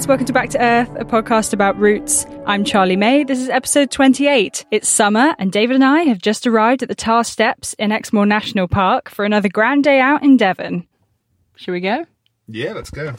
Guys, 0.00 0.08
welcome 0.08 0.24
to 0.24 0.32
Back 0.32 0.48
to 0.48 0.62
Earth, 0.62 0.88
a 0.96 1.04
podcast 1.04 1.52
about 1.52 1.78
roots. 1.78 2.24
I'm 2.46 2.64
Charlie 2.64 2.96
May. 2.96 3.22
This 3.22 3.38
is 3.38 3.50
episode 3.50 3.90
28. 3.90 4.64
It's 4.70 4.88
summer, 4.88 5.36
and 5.38 5.52
David 5.52 5.74
and 5.74 5.84
I 5.84 6.04
have 6.04 6.16
just 6.16 6.46
arrived 6.46 6.82
at 6.82 6.88
the 6.88 6.94
Tarr 6.94 7.22
Steps 7.22 7.74
in 7.74 7.92
Exmoor 7.92 8.24
National 8.24 8.66
Park 8.66 9.10
for 9.10 9.26
another 9.26 9.50
grand 9.50 9.84
day 9.84 10.00
out 10.00 10.22
in 10.22 10.38
Devon. 10.38 10.86
Shall 11.54 11.72
we 11.72 11.80
go? 11.80 12.06
Yeah, 12.48 12.72
let's 12.72 12.88
go. 12.88 13.14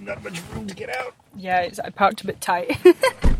Not 0.00 0.22
much 0.22 0.40
room 0.54 0.68
to 0.68 0.74
get 0.76 0.90
out. 0.90 1.16
Yeah, 1.34 1.62
it's, 1.62 1.80
I 1.80 1.90
parked 1.90 2.20
a 2.20 2.26
bit 2.26 2.40
tight. 2.40 2.78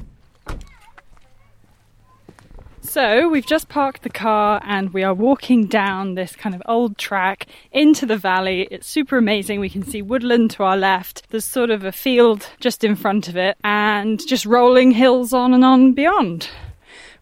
so, 2.96 3.28
we've 3.28 3.44
just 3.44 3.68
parked 3.68 4.04
the 4.04 4.08
car 4.08 4.58
and 4.64 4.94
we 4.94 5.02
are 5.02 5.12
walking 5.12 5.66
down 5.66 6.14
this 6.14 6.34
kind 6.34 6.54
of 6.54 6.62
old 6.64 6.96
track 6.96 7.46
into 7.70 8.06
the 8.06 8.16
valley. 8.16 8.66
It's 8.70 8.88
super 8.88 9.18
amazing. 9.18 9.60
We 9.60 9.68
can 9.68 9.82
see 9.82 10.00
woodland 10.00 10.52
to 10.52 10.62
our 10.62 10.78
left. 10.78 11.28
There's 11.28 11.44
sort 11.44 11.68
of 11.68 11.84
a 11.84 11.92
field 11.92 12.48
just 12.58 12.84
in 12.84 12.96
front 12.96 13.28
of 13.28 13.36
it 13.36 13.58
and 13.62 14.26
just 14.26 14.46
rolling 14.46 14.92
hills 14.92 15.34
on 15.34 15.52
and 15.52 15.62
on 15.62 15.92
beyond. 15.92 16.48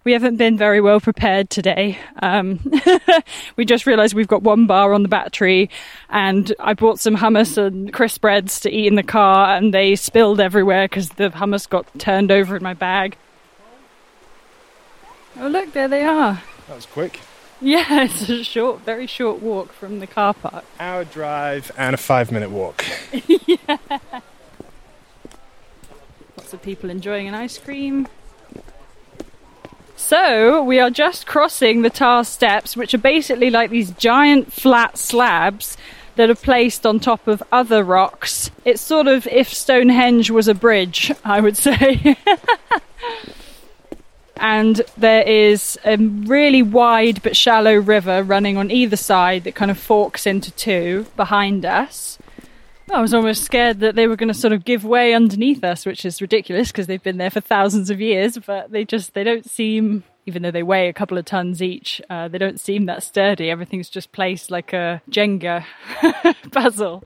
We 0.04 0.12
haven't 0.12 0.36
been 0.36 0.56
very 0.56 0.80
well 0.80 1.00
prepared 1.00 1.50
today. 1.50 1.98
Um, 2.22 2.60
we 3.56 3.64
just 3.64 3.84
realised 3.84 4.14
we've 4.14 4.28
got 4.28 4.44
one 4.44 4.68
bar 4.68 4.92
on 4.92 5.02
the 5.02 5.08
battery, 5.08 5.70
and 6.08 6.54
I 6.60 6.74
bought 6.74 7.00
some 7.00 7.16
hummus 7.16 7.58
and 7.58 7.92
crisp 7.92 8.20
breads 8.20 8.60
to 8.60 8.70
eat 8.70 8.86
in 8.86 8.94
the 8.94 9.02
car, 9.02 9.56
and 9.56 9.74
they 9.74 9.96
spilled 9.96 10.38
everywhere 10.38 10.86
because 10.86 11.08
the 11.08 11.30
hummus 11.30 11.68
got 11.68 11.86
turned 11.98 12.30
over 12.30 12.54
in 12.54 12.62
my 12.62 12.74
bag. 12.74 13.16
Oh, 15.38 15.48
look, 15.48 15.72
there 15.72 15.88
they 15.88 16.04
are. 16.04 16.42
That 16.68 16.76
was 16.76 16.86
quick. 16.86 17.20
Yeah, 17.60 17.84
it's 18.04 18.28
a 18.28 18.44
short, 18.44 18.80
very 18.80 19.06
short 19.06 19.40
walk 19.40 19.72
from 19.72 20.00
the 20.00 20.06
car 20.06 20.34
park. 20.34 20.64
Hour 20.78 21.04
drive 21.04 21.72
and 21.76 21.94
a 21.94 21.98
five 21.98 22.30
minute 22.30 22.50
walk. 22.50 22.84
yeah. 23.26 23.78
Lots 26.36 26.52
of 26.52 26.62
people 26.62 26.90
enjoying 26.90 27.28
an 27.28 27.34
ice 27.34 27.58
cream. 27.58 28.06
So, 29.96 30.62
we 30.62 30.80
are 30.80 30.90
just 30.90 31.26
crossing 31.26 31.82
the 31.82 31.90
Tarr 31.90 32.24
Steps, 32.24 32.76
which 32.76 32.92
are 32.92 32.98
basically 32.98 33.48
like 33.48 33.70
these 33.70 33.90
giant 33.92 34.52
flat 34.52 34.98
slabs 34.98 35.76
that 36.16 36.28
are 36.28 36.34
placed 36.34 36.84
on 36.84 37.00
top 37.00 37.26
of 37.26 37.42
other 37.50 37.82
rocks. 37.82 38.50
It's 38.64 38.82
sort 38.82 39.06
of 39.06 39.26
if 39.28 39.52
Stonehenge 39.52 40.30
was 40.30 40.48
a 40.48 40.54
bridge, 40.54 41.12
I 41.24 41.40
would 41.40 41.56
say. 41.56 42.16
and 44.36 44.80
there 44.96 45.22
is 45.22 45.78
a 45.84 45.96
really 45.96 46.62
wide 46.62 47.22
but 47.22 47.36
shallow 47.36 47.74
river 47.74 48.22
running 48.22 48.56
on 48.56 48.70
either 48.70 48.96
side 48.96 49.44
that 49.44 49.54
kind 49.54 49.70
of 49.70 49.78
forks 49.78 50.26
into 50.26 50.50
two 50.52 51.06
behind 51.16 51.64
us. 51.64 52.18
I 52.92 53.00
was 53.00 53.14
almost 53.14 53.44
scared 53.44 53.80
that 53.80 53.94
they 53.94 54.06
were 54.06 54.16
going 54.16 54.28
to 54.28 54.38
sort 54.38 54.52
of 54.52 54.64
give 54.64 54.84
way 54.84 55.14
underneath 55.14 55.64
us, 55.64 55.86
which 55.86 56.04
is 56.04 56.20
ridiculous 56.20 56.70
because 56.70 56.86
they've 56.86 57.02
been 57.02 57.16
there 57.16 57.30
for 57.30 57.40
thousands 57.40 57.90
of 57.90 58.00
years. 58.00 58.38
But 58.38 58.70
they 58.72 58.84
just 58.84 59.14
they 59.14 59.24
don't 59.24 59.48
seem, 59.48 60.04
even 60.26 60.42
though 60.42 60.50
they 60.50 60.62
weigh 60.62 60.88
a 60.88 60.92
couple 60.92 61.16
of 61.16 61.24
tons 61.24 61.62
each, 61.62 62.02
uh, 62.10 62.28
they 62.28 62.38
don't 62.38 62.60
seem 62.60 62.86
that 62.86 63.02
sturdy. 63.02 63.50
Everything's 63.50 63.88
just 63.88 64.12
placed 64.12 64.50
like 64.50 64.72
a 64.72 65.00
Jenga 65.10 65.64
puzzle. 66.52 67.04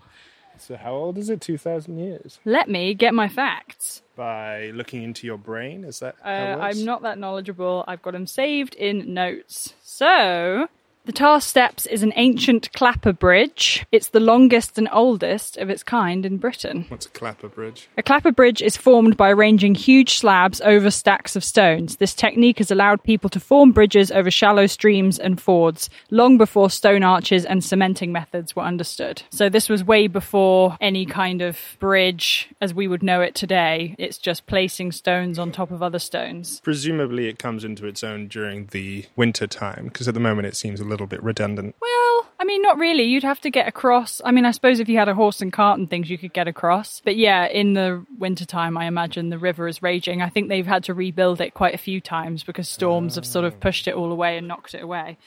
So, 0.60 0.76
how 0.76 0.92
old 0.92 1.18
is 1.18 1.30
it? 1.30 1.40
2,000 1.40 1.98
years? 1.98 2.38
Let 2.44 2.68
me 2.68 2.94
get 2.94 3.14
my 3.14 3.28
facts. 3.28 4.02
By 4.16 4.70
looking 4.74 5.02
into 5.02 5.26
your 5.26 5.38
brain? 5.38 5.84
Is 5.84 6.00
that 6.00 6.16
how 6.22 6.30
Uh, 6.30 6.34
it 6.34 6.58
works? 6.58 6.78
I'm 6.78 6.84
not 6.84 7.02
that 7.02 7.18
knowledgeable. 7.18 7.84
I've 7.86 8.02
got 8.02 8.12
them 8.12 8.26
saved 8.26 8.74
in 8.74 9.14
notes. 9.14 9.74
So, 9.82 10.68
the 11.04 11.12
Tarr 11.12 11.40
Steps 11.40 11.86
is 11.86 12.02
an 12.02 12.12
ancient 12.16 12.72
clapper 12.74 13.12
bridge. 13.12 13.86
It's 13.90 14.08
the 14.08 14.20
longest 14.20 14.76
and 14.76 14.88
oldest 14.92 15.56
of 15.56 15.70
its 15.70 15.82
kind 15.82 16.26
in 16.26 16.36
Britain. 16.36 16.84
What's 16.88 17.06
a 17.06 17.10
clapper 17.10 17.48
bridge? 17.48 17.88
A 17.96 18.02
clapper 18.02 18.30
bridge 18.30 18.60
is 18.60 18.76
formed 18.76 19.16
by 19.16 19.30
arranging 19.30 19.74
huge 19.74 20.18
slabs 20.18 20.60
over 20.60 20.90
stacks 20.90 21.34
of 21.34 21.42
stones. 21.42 21.96
This 21.96 22.14
technique 22.14 22.58
has 22.58 22.70
allowed 22.70 23.02
people 23.02 23.30
to 23.30 23.40
form 23.40 23.72
bridges 23.72 24.10
over 24.10 24.30
shallow 24.30 24.66
streams 24.66 25.18
and 25.18 25.40
fords 25.40 25.88
long 26.10 26.36
before 26.36 26.68
stone 26.68 27.02
arches 27.02 27.44
and 27.44 27.64
cementing 27.64 28.12
methods 28.12 28.54
were 28.54 28.62
understood. 28.62 29.22
So 29.30 29.48
this 29.48 29.68
was 29.68 29.82
way 29.82 30.08
before 30.08 30.76
any 30.80 31.06
kind 31.06 31.40
of 31.40 31.58
bridge 31.78 32.48
as 32.60 32.74
we 32.74 32.86
would 32.86 33.02
know 33.02 33.22
it 33.22 33.34
today. 33.34 33.94
It's 33.98 34.18
just 34.18 34.46
placing 34.46 34.92
stones 34.92 35.38
on 35.38 35.52
top 35.52 35.70
of 35.70 35.82
other 35.82 35.98
stones. 35.98 36.60
Presumably, 36.60 37.28
it 37.28 37.38
comes 37.38 37.64
into 37.64 37.86
its 37.86 38.04
own 38.04 38.28
during 38.28 38.66
the 38.66 39.06
winter 39.16 39.46
time, 39.46 39.84
because 39.84 40.06
at 40.06 40.14
the 40.14 40.20
moment 40.20 40.46
it 40.46 40.56
seems 40.56 40.80
a 40.80 40.84
little 40.88 41.06
bit 41.06 41.22
redundant. 41.22 41.76
Well, 41.80 42.26
I 42.40 42.44
mean, 42.44 42.62
not 42.62 42.78
really. 42.78 43.04
You'd 43.04 43.22
have 43.22 43.40
to 43.42 43.50
get 43.50 43.68
across. 43.68 44.20
I 44.24 44.30
mean, 44.30 44.44
I 44.44 44.52
suppose 44.52 44.80
if 44.80 44.88
you 44.88 44.98
had 44.98 45.08
a 45.08 45.14
horse 45.14 45.40
and 45.40 45.52
cart 45.52 45.78
and 45.78 45.88
things, 45.88 46.08
you 46.10 46.18
could 46.18 46.32
get 46.32 46.48
across. 46.48 47.00
But 47.04 47.16
yeah, 47.16 47.46
in 47.46 47.74
the 47.74 48.04
wintertime, 48.18 48.76
I 48.76 48.86
imagine 48.86 49.28
the 49.28 49.38
river 49.38 49.68
is 49.68 49.82
raging. 49.82 50.22
I 50.22 50.28
think 50.28 50.48
they've 50.48 50.66
had 50.66 50.84
to 50.84 50.94
rebuild 50.94 51.40
it 51.40 51.54
quite 51.54 51.74
a 51.74 51.78
few 51.78 52.00
times 52.00 52.44
because 52.44 52.68
storms 52.68 53.16
have 53.16 53.26
sort 53.26 53.44
of 53.44 53.54
oh. 53.54 53.58
pushed 53.58 53.88
it 53.88 53.94
all 53.94 54.12
away 54.12 54.38
and 54.38 54.48
knocked 54.48 54.74
it 54.74 54.82
away. 54.82 55.18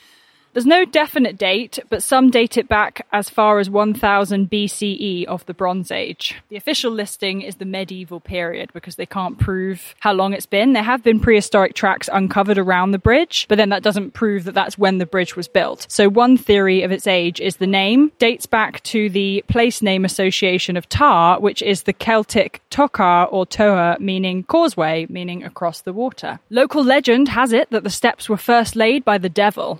There's 0.53 0.65
no 0.65 0.83
definite 0.83 1.37
date, 1.37 1.79
but 1.89 2.03
some 2.03 2.29
date 2.29 2.57
it 2.57 2.67
back 2.67 3.07
as 3.13 3.29
far 3.29 3.59
as 3.59 3.69
1000 3.69 4.49
BCE 4.49 5.23
of 5.25 5.45
the 5.45 5.53
Bronze 5.53 5.91
Age. 5.91 6.35
The 6.49 6.57
official 6.57 6.91
listing 6.91 7.41
is 7.41 7.55
the 7.55 7.65
medieval 7.65 8.19
period 8.19 8.69
because 8.73 8.97
they 8.97 9.05
can't 9.05 9.39
prove 9.39 9.95
how 9.99 10.11
long 10.11 10.33
it's 10.33 10.45
been. 10.45 10.73
There 10.73 10.83
have 10.83 11.03
been 11.03 11.21
prehistoric 11.21 11.73
tracks 11.73 12.09
uncovered 12.11 12.57
around 12.57 12.91
the 12.91 12.99
bridge, 12.99 13.45
but 13.47 13.57
then 13.57 13.69
that 13.69 13.81
doesn't 13.81 14.11
prove 14.11 14.43
that 14.43 14.53
that's 14.53 14.77
when 14.77 14.97
the 14.97 15.05
bridge 15.05 15.37
was 15.37 15.47
built. 15.47 15.85
So 15.89 16.09
one 16.09 16.35
theory 16.35 16.83
of 16.83 16.91
its 16.91 17.07
age 17.07 17.39
is 17.39 17.55
the 17.55 17.67
name 17.67 18.11
dates 18.19 18.45
back 18.45 18.83
to 18.83 19.09
the 19.09 19.45
place 19.47 19.81
name 19.81 20.03
association 20.03 20.75
of 20.75 20.89
Tarr, 20.89 21.39
which 21.39 21.61
is 21.61 21.83
the 21.83 21.93
Celtic 21.93 22.61
tochar 22.69 23.31
or 23.31 23.45
Toa, 23.45 23.95
meaning 24.01 24.43
causeway, 24.43 25.07
meaning 25.09 25.45
across 25.45 25.81
the 25.81 25.93
water. 25.93 26.39
Local 26.49 26.83
legend 26.83 27.29
has 27.29 27.53
it 27.53 27.69
that 27.69 27.85
the 27.85 27.89
steps 27.89 28.27
were 28.27 28.35
first 28.35 28.75
laid 28.75 29.05
by 29.05 29.17
the 29.17 29.29
devil. 29.29 29.79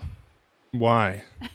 Why? 0.71 1.23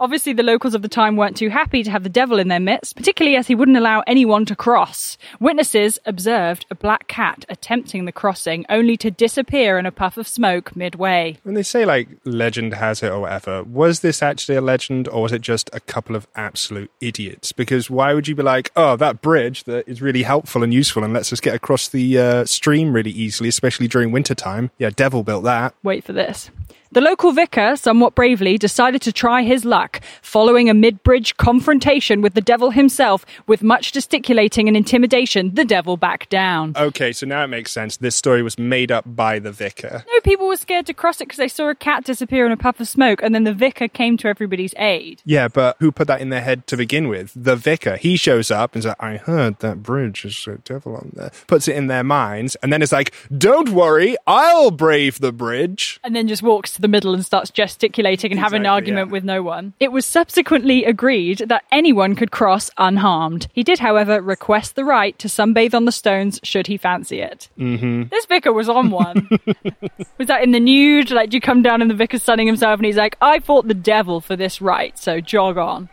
Obviously, 0.00 0.32
the 0.32 0.44
locals 0.44 0.74
of 0.74 0.82
the 0.82 0.88
time 0.88 1.16
weren't 1.16 1.36
too 1.36 1.48
happy 1.48 1.82
to 1.82 1.90
have 1.90 2.04
the 2.04 2.08
devil 2.08 2.38
in 2.38 2.46
their 2.46 2.60
midst, 2.60 2.94
particularly 2.94 3.36
as 3.36 3.48
he 3.48 3.56
wouldn't 3.56 3.76
allow 3.76 4.04
anyone 4.06 4.44
to 4.44 4.54
cross. 4.54 5.18
Witnesses 5.40 5.98
observed 6.06 6.64
a 6.70 6.76
black 6.76 7.08
cat 7.08 7.44
attempting 7.48 8.04
the 8.04 8.12
crossing, 8.12 8.64
only 8.68 8.96
to 8.96 9.10
disappear 9.10 9.76
in 9.76 9.86
a 9.86 9.90
puff 9.90 10.16
of 10.16 10.28
smoke 10.28 10.76
midway. 10.76 11.36
When 11.42 11.56
they 11.56 11.64
say 11.64 11.84
like 11.84 12.08
legend 12.24 12.74
has 12.74 13.02
it 13.02 13.10
or 13.10 13.22
whatever, 13.22 13.64
was 13.64 13.98
this 13.98 14.22
actually 14.22 14.54
a 14.54 14.60
legend 14.60 15.08
or 15.08 15.22
was 15.22 15.32
it 15.32 15.42
just 15.42 15.68
a 15.72 15.80
couple 15.80 16.14
of 16.14 16.28
absolute 16.36 16.92
idiots? 17.00 17.50
Because 17.50 17.90
why 17.90 18.14
would 18.14 18.28
you 18.28 18.36
be 18.36 18.44
like, 18.44 18.70
oh, 18.76 18.94
that 18.94 19.20
bridge 19.20 19.64
that 19.64 19.88
is 19.88 20.00
really 20.00 20.22
helpful 20.22 20.62
and 20.62 20.72
useful 20.72 21.02
and 21.02 21.12
lets 21.12 21.32
us 21.32 21.40
get 21.40 21.56
across 21.56 21.88
the 21.88 22.18
uh, 22.18 22.44
stream 22.44 22.92
really 22.92 23.10
easily, 23.10 23.48
especially 23.48 23.88
during 23.88 24.12
wintertime? 24.12 24.70
Yeah, 24.78 24.90
devil 24.90 25.24
built 25.24 25.42
that. 25.42 25.74
Wait 25.82 26.04
for 26.04 26.12
this. 26.12 26.52
The 26.90 27.02
local 27.02 27.32
vicar, 27.32 27.76
somewhat 27.76 28.14
bravely, 28.14 28.56
decided 28.56 29.02
to 29.02 29.12
try 29.12 29.42
his 29.42 29.66
luck, 29.66 30.00
following 30.22 30.70
a 30.70 30.74
mid 30.74 31.02
bridge 31.02 31.36
confrontation 31.36 32.22
with 32.22 32.32
the 32.32 32.40
devil 32.40 32.70
himself. 32.70 33.26
With 33.46 33.62
much 33.62 33.92
gesticulating 33.92 34.68
and 34.68 34.76
intimidation, 34.76 35.54
the 35.54 35.66
devil 35.66 35.98
backed 35.98 36.30
down. 36.30 36.72
Okay, 36.76 37.12
so 37.12 37.26
now 37.26 37.44
it 37.44 37.48
makes 37.48 37.72
sense. 37.72 37.98
This 37.98 38.16
story 38.16 38.42
was 38.42 38.58
made 38.58 38.90
up 38.90 39.04
by 39.06 39.38
the 39.38 39.52
vicar. 39.52 40.02
No, 40.06 40.17
people 40.28 40.46
were 40.46 40.56
scared 40.56 40.84
to 40.84 40.92
cross 40.92 41.22
it 41.22 41.24
because 41.24 41.38
they 41.38 41.48
saw 41.48 41.70
a 41.70 41.74
cat 41.74 42.04
disappear 42.04 42.44
in 42.44 42.52
a 42.52 42.56
puff 42.56 42.80
of 42.80 42.86
smoke, 42.86 43.22
and 43.22 43.34
then 43.34 43.44
the 43.44 43.54
vicar 43.54 43.88
came 43.88 44.18
to 44.18 44.28
everybody's 44.28 44.74
aid. 44.76 45.22
Yeah, 45.24 45.48
but 45.48 45.76
who 45.80 45.90
put 45.90 46.06
that 46.08 46.20
in 46.20 46.28
their 46.28 46.42
head 46.42 46.66
to 46.66 46.76
begin 46.76 47.08
with? 47.08 47.32
The 47.34 47.56
vicar. 47.56 47.96
He 47.96 48.18
shows 48.18 48.50
up 48.50 48.74
and 48.74 48.82
says, 48.82 48.94
I 49.00 49.16
heard 49.16 49.60
that 49.60 49.82
bridge 49.82 50.26
is 50.26 50.46
a 50.46 50.58
devil 50.58 50.96
on 50.96 51.12
there. 51.14 51.32
Puts 51.46 51.66
it 51.66 51.76
in 51.76 51.86
their 51.86 52.04
minds, 52.04 52.56
and 52.56 52.70
then 52.70 52.82
it's 52.82 52.92
like, 52.92 53.14
don't 53.36 53.70
worry, 53.70 54.16
I'll 54.26 54.70
brave 54.70 55.18
the 55.20 55.32
bridge. 55.32 55.98
And 56.04 56.14
then 56.14 56.28
just 56.28 56.42
walks 56.42 56.74
to 56.74 56.82
the 56.82 56.88
middle 56.88 57.14
and 57.14 57.24
starts 57.24 57.50
gesticulating 57.50 58.30
and 58.30 58.38
having 58.38 58.60
an 58.60 58.66
argument 58.66 59.08
yeah. 59.08 59.12
with 59.12 59.24
no 59.24 59.42
one. 59.42 59.72
It 59.80 59.92
was 59.92 60.04
subsequently 60.04 60.84
agreed 60.84 61.38
that 61.38 61.64
anyone 61.72 62.14
could 62.14 62.30
cross 62.30 62.70
unharmed. 62.76 63.48
He 63.54 63.62
did, 63.62 63.78
however, 63.78 64.20
request 64.20 64.76
the 64.76 64.84
right 64.84 65.18
to 65.20 65.28
sunbathe 65.28 65.72
on 65.72 65.86
the 65.86 65.92
stones 65.92 66.38
should 66.42 66.66
he 66.66 66.76
fancy 66.76 67.20
it. 67.20 67.48
Mm-hmm. 67.58 68.08
This 68.10 68.26
vicar 68.26 68.52
was 68.52 68.68
on 68.68 68.90
one. 68.90 69.26
was 70.18 70.26
that 70.26 70.42
in 70.42 70.50
the 70.50 70.60
nude? 70.60 71.10
Like, 71.10 71.30
do 71.30 71.36
you 71.36 71.40
come 71.40 71.62
down 71.62 71.80
and 71.80 71.90
the 71.90 71.94
vicar's 71.94 72.22
sunning 72.22 72.46
himself 72.46 72.78
and 72.78 72.86
he's 72.86 72.96
like, 72.96 73.16
I 73.20 73.38
fought 73.38 73.68
the 73.68 73.74
devil 73.74 74.20
for 74.20 74.36
this 74.36 74.60
right, 74.60 74.98
so 74.98 75.20
jog 75.20 75.56
on. 75.56 75.88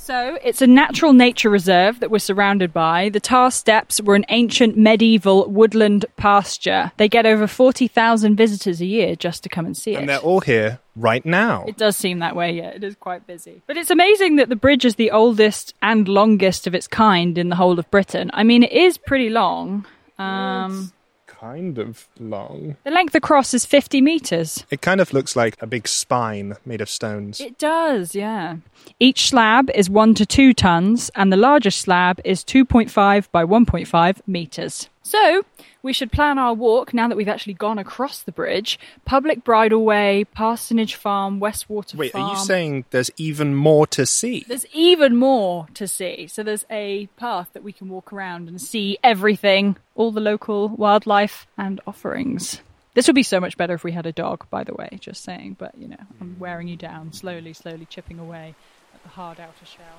So, 0.00 0.38
it's 0.42 0.62
a 0.62 0.66
natural 0.66 1.12
nature 1.12 1.50
reserve 1.50 2.00
that 2.00 2.10
we're 2.10 2.20
surrounded 2.20 2.72
by. 2.72 3.10
The 3.10 3.20
Tarr 3.20 3.50
Steps 3.50 4.00
were 4.00 4.14
an 4.14 4.24
ancient 4.30 4.76
medieval 4.76 5.46
woodland 5.48 6.06
pasture. 6.16 6.90
They 6.96 7.06
get 7.06 7.26
over 7.26 7.46
40,000 7.46 8.34
visitors 8.34 8.80
a 8.80 8.86
year 8.86 9.14
just 9.14 9.42
to 9.42 9.50
come 9.50 9.66
and 9.66 9.76
see 9.76 9.92
it. 9.92 9.98
And 9.98 10.08
they're 10.08 10.18
all 10.18 10.40
here 10.40 10.80
right 10.96 11.24
now. 11.26 11.66
It 11.68 11.76
does 11.76 11.98
seem 11.98 12.20
that 12.20 12.34
way, 12.34 12.52
yeah. 12.52 12.70
It 12.70 12.82
is 12.82 12.96
quite 12.96 13.26
busy. 13.26 13.60
But 13.66 13.76
it's 13.76 13.90
amazing 13.90 14.36
that 14.36 14.48
the 14.48 14.56
bridge 14.56 14.86
is 14.86 14.94
the 14.94 15.10
oldest 15.10 15.74
and 15.82 16.08
longest 16.08 16.66
of 16.66 16.74
its 16.74 16.88
kind 16.88 17.36
in 17.36 17.50
the 17.50 17.56
whole 17.56 17.78
of 17.78 17.90
Britain. 17.90 18.30
I 18.32 18.42
mean, 18.42 18.62
it 18.62 18.72
is 18.72 18.96
pretty 18.96 19.28
long. 19.28 19.84
Um, 20.18 20.92
kind 21.40 21.78
of 21.78 22.06
long. 22.18 22.76
the 22.84 22.90
length 22.90 23.14
across 23.14 23.54
is 23.54 23.64
50 23.64 24.00
metres. 24.02 24.66
It 24.70 24.82
kind 24.82 25.00
of 25.00 25.12
looks 25.14 25.34
like 25.34 25.56
a 25.62 25.66
big 25.66 25.88
spine 25.88 26.56
made 26.66 26.82
of 26.82 26.90
stones. 26.90 27.40
It 27.40 27.56
does, 27.58 28.14
yeah. 28.14 28.56
Each 28.98 29.30
slab 29.30 29.70
is 29.74 29.88
one 29.88 30.14
to 30.14 30.26
two 30.26 30.52
tons, 30.52 31.10
and 31.14 31.32
the 31.32 31.38
largest 31.38 31.80
slab 31.80 32.20
is 32.24 32.44
2.5 32.44 33.30
by 33.32 33.44
1.5 33.44 34.20
metres. 34.26 34.90
So, 35.10 35.44
we 35.82 35.92
should 35.92 36.12
plan 36.12 36.38
our 36.38 36.54
walk 36.54 36.94
now 36.94 37.08
that 37.08 37.16
we've 37.16 37.26
actually 37.26 37.54
gone 37.54 37.80
across 37.80 38.22
the 38.22 38.30
bridge. 38.30 38.78
Public 39.04 39.42
bridleway, 39.42 40.24
Parsonage 40.32 40.94
Farm, 40.94 41.40
Westwater 41.40 41.96
Wait, 41.96 42.12
Farm. 42.12 42.26
are 42.26 42.34
you 42.34 42.38
saying 42.38 42.84
there's 42.90 43.10
even 43.16 43.56
more 43.56 43.88
to 43.88 44.06
see? 44.06 44.44
There's 44.46 44.66
even 44.72 45.16
more 45.16 45.66
to 45.74 45.88
see. 45.88 46.28
So 46.28 46.44
there's 46.44 46.64
a 46.70 47.08
path 47.16 47.48
that 47.54 47.64
we 47.64 47.72
can 47.72 47.88
walk 47.88 48.12
around 48.12 48.48
and 48.48 48.62
see 48.62 48.98
everything, 49.02 49.76
all 49.96 50.12
the 50.12 50.20
local 50.20 50.68
wildlife 50.68 51.48
and 51.58 51.80
offerings. 51.88 52.60
This 52.94 53.08
would 53.08 53.16
be 53.16 53.24
so 53.24 53.40
much 53.40 53.56
better 53.56 53.74
if 53.74 53.82
we 53.82 53.90
had 53.90 54.06
a 54.06 54.12
dog, 54.12 54.46
by 54.48 54.62
the 54.62 54.74
way, 54.74 54.90
just 55.00 55.24
saying. 55.24 55.56
But, 55.58 55.76
you 55.76 55.88
know, 55.88 56.04
I'm 56.20 56.36
mm. 56.36 56.38
wearing 56.38 56.68
you 56.68 56.76
down, 56.76 57.12
slowly, 57.12 57.52
slowly 57.52 57.86
chipping 57.86 58.20
away 58.20 58.54
at 58.94 59.02
the 59.02 59.08
hard 59.08 59.40
outer 59.40 59.66
shell. 59.66 59.98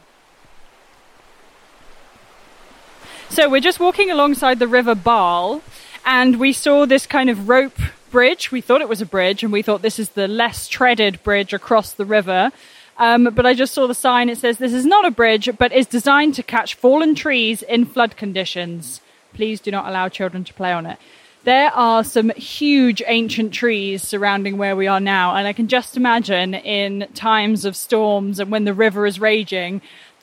So 3.32 3.48
we're 3.48 3.62
just 3.62 3.80
walking 3.80 4.12
alongside 4.12 4.60
the 4.60 4.68
River 4.68 4.94
Barle, 4.94 5.62
and 6.06 6.38
we 6.38 6.52
saw 6.52 6.86
this 6.86 7.08
kind 7.08 7.30
of 7.30 7.48
rope 7.48 7.80
bridge. 8.12 8.52
We 8.52 8.60
thought 8.60 8.82
it 8.82 8.90
was 8.90 9.00
a 9.00 9.06
bridge, 9.06 9.42
and 9.42 9.54
we 9.54 9.62
thought 9.62 9.82
this 9.82 10.00
is 10.00 10.10
the 10.10 10.28
less 10.28 10.68
treaded 10.68 11.24
bridge 11.24 11.54
across 11.54 11.94
the 11.94 12.04
river. 12.04 12.52
Um, 12.98 13.30
but 13.34 13.46
I 13.46 13.54
just 13.54 13.74
saw 13.74 13.88
the 13.88 13.96
sign. 13.96 14.28
It 14.28 14.38
says 14.38 14.58
this 14.58 14.74
is 14.74 14.86
not 14.86 15.06
a 15.06 15.12
bridge, 15.12 15.50
but 15.58 15.72
is 15.72 15.88
designed 15.88 16.36
to 16.36 16.44
catch 16.44 16.76
fallen 16.76 17.16
trees 17.16 17.62
in 17.62 17.86
flood 17.86 18.18
conditions. 18.18 19.00
Please 19.34 19.62
do 19.62 19.72
not 19.72 19.88
allow 19.88 20.10
children 20.10 20.44
to 20.44 20.54
play 20.54 20.74
on 20.74 20.86
it. 20.86 21.00
There 21.46 21.72
are 21.74 22.04
some 22.04 22.32
huge 22.32 23.02
ancient 23.08 23.54
trees 23.54 24.04
surrounding 24.04 24.58
where 24.58 24.76
we 24.76 24.88
are 24.88 25.00
now, 25.00 25.38
and 25.38 25.48
I 25.48 25.54
can 25.54 25.70
just 25.70 25.96
imagine 25.96 26.54
in 26.54 27.08
times 27.14 27.64
of 27.64 27.78
storms 27.78 28.42
and 28.42 28.52
when 28.52 28.66
the 28.66 28.74
river 28.74 29.06
is 29.06 29.22
raging, 29.22 29.82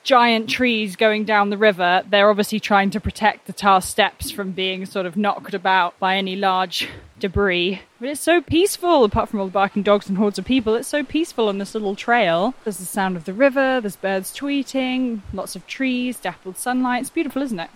giant 0.09 0.49
trees 0.49 0.97
going 0.97 1.25
down 1.25 1.51
the 1.51 1.59
river, 1.59 2.03
they're 2.09 2.31
obviously 2.31 2.59
trying 2.59 2.89
to 2.89 2.99
protect 2.99 3.47
the 3.47 3.53
Tarr 3.53 3.83
Steps 3.83 4.31
from 4.31 4.53
being 4.53 4.87
sort 4.87 5.05
of 5.05 5.19
knocked 5.19 5.53
about 5.53 5.99
by 5.99 6.17
any 6.17 6.35
large 6.35 6.89
debris. 7.21 7.83
But 8.01 8.09
it's 8.09 8.23
so 8.23 8.41
peaceful, 8.41 9.05
apart 9.05 9.29
from 9.29 9.39
all 9.39 9.45
the 9.45 9.53
barking 9.53 9.83
dogs 9.83 10.09
and 10.09 10.17
hordes 10.17 10.39
of 10.39 10.47
people, 10.47 10.77
it's 10.77 10.89
so 10.89 11.05
peaceful 11.05 11.47
on 11.47 11.59
this 11.59 11.75
little 11.75 11.95
trail. 11.95 12.55
There's 12.65 12.79
the 12.79 12.87
sound 12.87 13.19
of 13.19 13.27
the 13.27 13.35
river, 13.35 13.83
there's 13.83 13.97
birds 13.97 14.35
tweeting, 14.35 15.21
lots 15.35 15.55
of 15.55 15.67
trees, 15.67 16.19
dappled 16.19 16.57
sunlight. 16.57 17.03
It's 17.03 17.11
beautiful, 17.11 17.43
isn't 17.43 17.61
it? 17.61 17.71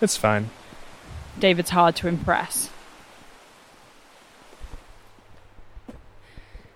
It's 0.00 0.16
fine. 0.16 0.50
David's 1.38 1.70
hard 1.70 1.94
to 1.96 2.08
impress. 2.08 2.70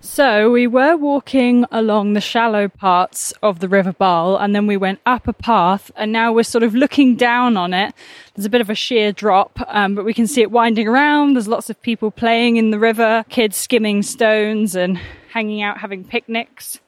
So 0.09 0.49
we 0.49 0.67
were 0.67 0.95
walking 0.95 1.65
along 1.69 2.13
the 2.13 2.21
shallow 2.21 2.69
parts 2.69 3.33
of 3.43 3.59
the 3.59 3.67
River 3.67 3.91
Barle, 3.91 4.41
and 4.41 4.55
then 4.55 4.65
we 4.65 4.75
went 4.75 4.99
up 5.05 5.27
a 5.27 5.33
path, 5.33 5.91
and 5.95 6.11
now 6.11 6.31
we're 6.31 6.43
sort 6.43 6.63
of 6.63 6.73
looking 6.73 7.17
down 7.17 7.55
on 7.55 7.73
it. 7.73 7.93
There's 8.33 8.45
a 8.45 8.49
bit 8.49 8.61
of 8.61 8.69
a 8.69 8.73
sheer 8.73 9.11
drop, 9.11 9.59
um, 9.67 9.95
but 9.95 10.05
we 10.05 10.15
can 10.15 10.25
see 10.25 10.41
it 10.41 10.49
winding 10.49 10.87
around. 10.87 11.33
There's 11.33 11.49
lots 11.49 11.69
of 11.69 11.79
people 11.81 12.09
playing 12.09 12.55
in 12.55 12.71
the 12.71 12.79
river, 12.79 13.25
kids 13.29 13.57
skimming 13.57 14.01
stones 14.01 14.75
and 14.75 14.97
hanging 15.33 15.61
out 15.61 15.79
having 15.79 16.03
picnics. 16.03 16.79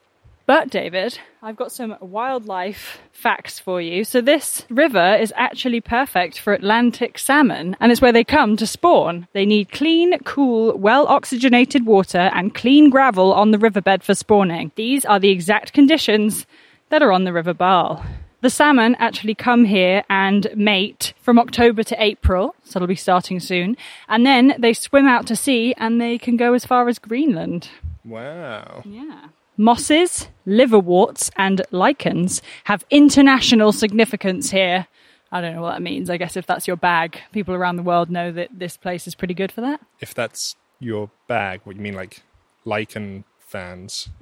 But, 0.50 0.68
David, 0.68 1.16
I've 1.44 1.54
got 1.54 1.70
some 1.70 1.96
wildlife 2.00 2.98
facts 3.12 3.60
for 3.60 3.80
you. 3.80 4.02
So, 4.02 4.20
this 4.20 4.66
river 4.68 5.14
is 5.14 5.32
actually 5.36 5.80
perfect 5.80 6.40
for 6.40 6.52
Atlantic 6.52 7.20
salmon, 7.20 7.76
and 7.78 7.92
it's 7.92 8.00
where 8.00 8.10
they 8.10 8.24
come 8.24 8.56
to 8.56 8.66
spawn. 8.66 9.28
They 9.32 9.46
need 9.46 9.70
clean, 9.70 10.18
cool, 10.24 10.76
well 10.76 11.06
oxygenated 11.06 11.86
water 11.86 12.32
and 12.34 12.52
clean 12.52 12.90
gravel 12.90 13.32
on 13.32 13.52
the 13.52 13.60
riverbed 13.60 14.02
for 14.02 14.16
spawning. 14.16 14.72
These 14.74 15.04
are 15.04 15.20
the 15.20 15.30
exact 15.30 15.72
conditions 15.72 16.46
that 16.88 17.00
are 17.00 17.12
on 17.12 17.22
the 17.22 17.32
River 17.32 17.54
Barle. 17.54 18.04
The 18.40 18.50
salmon 18.50 18.96
actually 18.98 19.36
come 19.36 19.66
here 19.66 20.02
and 20.10 20.48
mate 20.56 21.14
from 21.20 21.38
October 21.38 21.84
to 21.84 22.02
April, 22.02 22.56
so 22.64 22.78
it'll 22.78 22.88
be 22.88 22.96
starting 22.96 23.38
soon, 23.38 23.76
and 24.08 24.26
then 24.26 24.56
they 24.58 24.72
swim 24.72 25.06
out 25.06 25.28
to 25.28 25.36
sea 25.36 25.74
and 25.78 26.00
they 26.00 26.18
can 26.18 26.36
go 26.36 26.54
as 26.54 26.66
far 26.66 26.88
as 26.88 26.98
Greenland. 26.98 27.68
Wow. 28.04 28.82
Yeah. 28.84 29.28
Mosses, 29.60 30.28
liverworts, 30.46 31.30
and 31.36 31.60
lichens 31.70 32.40
have 32.64 32.82
international 32.88 33.72
significance 33.72 34.50
here. 34.50 34.86
I 35.30 35.42
don't 35.42 35.54
know 35.54 35.60
what 35.60 35.72
that 35.72 35.82
means. 35.82 36.08
I 36.08 36.16
guess 36.16 36.34
if 36.34 36.46
that's 36.46 36.66
your 36.66 36.78
bag, 36.78 37.20
people 37.30 37.54
around 37.54 37.76
the 37.76 37.82
world 37.82 38.10
know 38.10 38.32
that 38.32 38.48
this 38.58 38.78
place 38.78 39.06
is 39.06 39.14
pretty 39.14 39.34
good 39.34 39.52
for 39.52 39.60
that. 39.60 39.82
If 40.00 40.14
that's 40.14 40.56
your 40.78 41.10
bag, 41.28 41.60
what 41.64 41.76
you 41.76 41.82
mean, 41.82 41.94
like 41.94 42.22
lichen 42.64 43.24
fans? 43.38 44.08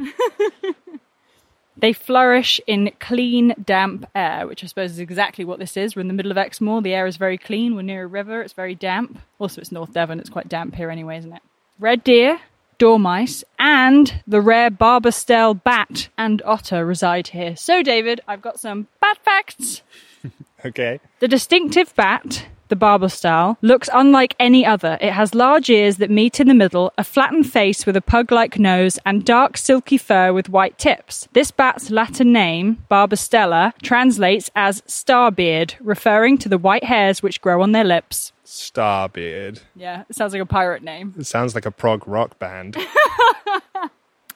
They 1.80 1.92
flourish 1.92 2.61
in 2.66 2.90
clean, 2.99 3.54
damp 3.64 4.04
air, 4.12 4.49
which 4.49 4.64
I 4.64 4.66
suppose 4.66 4.90
is 4.90 4.99
exactly 4.99 5.45
what 5.45 5.61
this 5.61 5.76
is. 5.76 5.95
We're 5.95 6.02
in 6.02 6.09
the 6.09 6.14
middle 6.14 6.33
of 6.33 6.37
Exmoor. 6.37 6.83
The 6.83 6.92
air 6.92 7.07
is 7.07 7.16
very 7.16 7.38
clean. 7.38 7.76
We're 7.76 7.83
near 7.83 8.02
a 8.02 8.09
river. 8.09 8.42
It's 8.42 8.52
very 8.52 8.75
damp. 8.75 9.21
Also, 9.38 9.61
it's 9.61 9.71
North 9.71 9.92
Devon. 9.92 10.18
It's 10.18 10.28
quite 10.28 10.49
damp 10.49 10.75
here 10.75 10.90
anyway, 10.90 11.18
isn't 11.18 11.33
it? 11.33 11.42
Red 11.78 12.02
deer, 12.02 12.40
dormice, 12.78 13.44
and 13.58 14.23
the 14.26 14.40
rare 14.40 14.70
barbastelle 14.70 15.62
bat 15.62 16.08
and 16.16 16.40
otter 16.44 16.87
reside 16.87 17.28
here. 17.28 17.56
So, 17.56 17.82
David, 17.82 18.20
I've 18.26 18.42
got 18.42 18.58
some 18.61 18.88
bat 19.00 19.18
facts. 19.23 19.82
Okay. 20.64 20.99
The 21.20 21.28
distinctive 21.28 21.94
bat 21.94 22.47
the 22.68 22.76
barbastelle, 22.76 23.56
looks 23.62 23.88
unlike 23.92 24.34
any 24.38 24.64
other. 24.64 24.98
It 25.00 25.12
has 25.12 25.34
large 25.34 25.68
ears 25.70 25.96
that 25.96 26.10
meet 26.10 26.40
in 26.40 26.48
the 26.48 26.54
middle, 26.54 26.92
a 26.98 27.04
flattened 27.04 27.50
face 27.50 27.87
with 27.87 27.96
a 27.96 28.00
pug 28.00 28.30
like 28.30 28.58
nose, 28.58 28.98
and 29.04 29.25
dark 29.25 29.56
silky 29.56 29.98
fur 29.98 30.32
with 30.32 30.48
white 30.48 30.78
tips. 30.78 31.28
This 31.32 31.50
bat's 31.50 31.90
Latin 31.90 32.32
name, 32.32 32.84
Barbastella, 32.90 33.72
translates 33.82 34.50
as 34.54 34.82
starbeard, 34.87 35.75
referring 35.80 36.38
to 36.38 36.48
the 36.48 36.58
white 36.58 36.84
hairs 36.84 37.22
which 37.22 37.40
grow 37.40 37.62
on 37.62 37.72
their 37.72 37.84
lips. 37.84 38.32
Starbeard. 38.44 39.60
Yeah, 39.75 40.04
it 40.08 40.16
sounds 40.16 40.32
like 40.32 40.42
a 40.42 40.46
pirate 40.46 40.82
name. 40.82 41.14
It 41.18 41.26
sounds 41.26 41.54
like 41.54 41.66
a 41.66 41.70
prog 41.70 42.06
rock 42.08 42.38
band. 42.38 42.76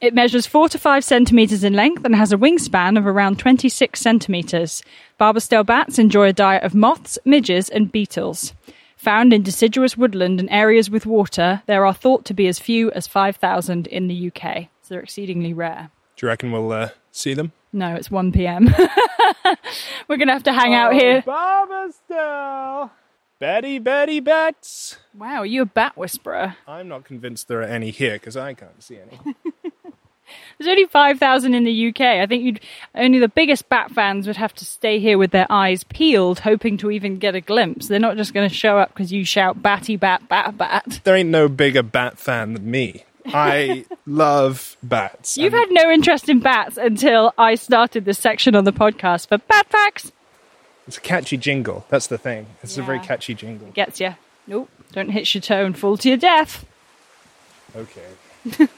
It 0.02 0.14
measures 0.14 0.49
4 0.49 0.68
to 0.71 0.80
5 0.80 1.04
centimetres 1.04 1.62
in 1.62 1.75
length 1.75 2.04
and 2.04 2.16
has 2.16 2.32
a 2.32 2.37
wingspan 2.37 2.99
of 2.99 3.06
around 3.06 3.38
26 3.38 4.00
centimetres. 4.00 4.82
Barbastelle 5.21 5.64
bats 5.64 5.97
enjoy 5.97 6.30
a 6.30 6.32
diet 6.32 6.64
of 6.64 6.75
moths, 6.75 7.21
midges, 7.25 7.68
and 7.68 7.92
beetles. 7.92 8.52
Found 8.97 9.32
in 9.32 9.44
deciduous 9.44 9.97
woodland 9.97 10.40
and 10.40 10.50
areas 10.50 10.90
with 10.90 11.06
water, 11.06 11.62
there 11.66 11.87
are 11.87 11.94
thought 11.94 12.25
to 12.25 12.35
be 12.35 12.49
as 12.49 12.59
few 12.59 12.90
as 12.90 13.06
5,000 13.06 13.87
in 13.87 14.09
the 14.09 14.26
UK. 14.26 14.66
So 14.82 14.88
they're 14.94 15.00
exceedingly 15.04 15.52
rare. 15.52 15.92
Do 16.16 16.26
you 16.26 16.30
reckon 16.30 16.50
we'll 16.50 16.73
uh, 16.73 16.88
see 17.12 17.35
them? 17.35 17.52
No, 17.73 17.94
it's 17.94 18.11
1 18.11 18.32
pm. 18.32 18.75
We're 20.09 20.16
going 20.16 20.26
to 20.26 20.35
have 20.35 20.42
to 20.42 20.52
hang 20.52 20.75
out 20.75 20.94
here. 20.94 21.23
Barbastelle! 21.23 22.90
Betty, 23.38 23.78
Betty, 23.78 24.21
bats! 24.21 24.99
Wow, 25.14 25.38
are 25.38 25.47
you 25.47 25.62
a 25.62 25.66
bat 25.66 25.97
whisperer? 25.97 26.56
I'm 26.66 26.88
not 26.88 27.04
convinced 27.04 27.47
there 27.47 27.61
are 27.61 27.64
any 27.64 27.90
here 27.90 28.14
because 28.14 28.37
I 28.37 28.54
can't 28.54 28.82
see 28.82 28.99
any. 28.99 29.35
There's 30.58 30.68
only 30.68 30.86
5,000 30.86 31.54
in 31.54 31.64
the 31.64 31.88
UK. 31.88 32.00
I 32.00 32.26
think 32.26 32.44
you'd 32.44 32.60
only 32.94 33.18
the 33.18 33.28
biggest 33.28 33.68
bat 33.68 33.90
fans 33.90 34.26
would 34.26 34.36
have 34.36 34.54
to 34.54 34.64
stay 34.64 34.98
here 34.98 35.18
with 35.18 35.30
their 35.30 35.46
eyes 35.50 35.84
peeled, 35.84 36.40
hoping 36.40 36.76
to 36.78 36.90
even 36.90 37.18
get 37.18 37.34
a 37.34 37.40
glimpse. 37.40 37.88
They're 37.88 37.98
not 37.98 38.16
just 38.16 38.34
going 38.34 38.48
to 38.48 38.54
show 38.54 38.78
up 38.78 38.90
because 38.90 39.12
you 39.12 39.24
shout 39.24 39.62
batty 39.62 39.96
bat 39.96 40.28
bat 40.28 40.56
bat. 40.56 41.00
there 41.04 41.16
ain't 41.16 41.30
no 41.30 41.48
bigger 41.48 41.82
bat 41.82 42.18
fan 42.18 42.54
than 42.54 42.70
me. 42.70 43.04
I 43.26 43.84
love 44.06 44.76
bats. 44.82 45.36
You've 45.36 45.54
and 45.54 45.60
had 45.60 45.70
no 45.84 45.90
interest 45.90 46.28
in 46.28 46.40
bats 46.40 46.76
until 46.76 47.32
I 47.38 47.54
started 47.54 48.04
this 48.04 48.18
section 48.18 48.54
on 48.54 48.64
the 48.64 48.72
podcast 48.72 49.28
for 49.28 49.38
bat 49.38 49.66
facts. 49.68 50.12
It's 50.88 50.98
a 50.98 51.00
catchy 51.00 51.36
jingle. 51.36 51.86
That's 51.88 52.08
the 52.08 52.18
thing. 52.18 52.46
It's 52.62 52.76
a 52.76 52.82
very 52.82 52.98
catchy 52.98 53.34
jingle. 53.34 53.68
Gets 53.68 54.00
you. 54.00 54.16
Nope. 54.46 54.68
Don't 54.92 55.10
hit 55.10 55.32
your 55.32 55.40
toe 55.40 55.64
and 55.64 55.78
fall 55.78 55.96
to 55.98 56.08
your 56.08 56.18
death. 56.18 56.66
Okay. 57.76 58.06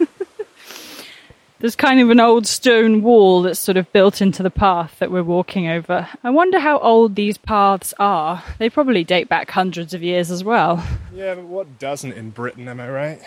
There's 1.65 1.77
kind 1.77 1.99
of 1.99 2.11
an 2.11 2.21
old 2.21 2.47
stone 2.47 3.01
wall 3.01 3.41
that's 3.41 3.59
sort 3.59 3.79
of 3.79 3.91
built 3.91 4.21
into 4.21 4.43
the 4.43 4.51
path 4.51 4.99
that 4.99 5.11
we're 5.11 5.23
walking 5.23 5.67
over. 5.67 6.07
I 6.23 6.29
wonder 6.29 6.59
how 6.59 6.79
old 6.81 7.15
these 7.15 7.39
paths 7.39 7.95
are. 7.99 8.45
They 8.59 8.69
probably 8.69 9.03
date 9.03 9.31
back 9.31 9.51
hundreds 9.51 9.95
of 9.95 10.03
years 10.03 10.31
as 10.31 10.45
well. 10.45 10.87
Yeah, 11.11 11.37
but 11.37 11.45
what 11.45 11.79
doesn't 11.79 12.13
in 12.13 12.29
Britain, 12.29 12.69
am 12.69 12.81
I 12.81 12.91
right? 12.91 13.23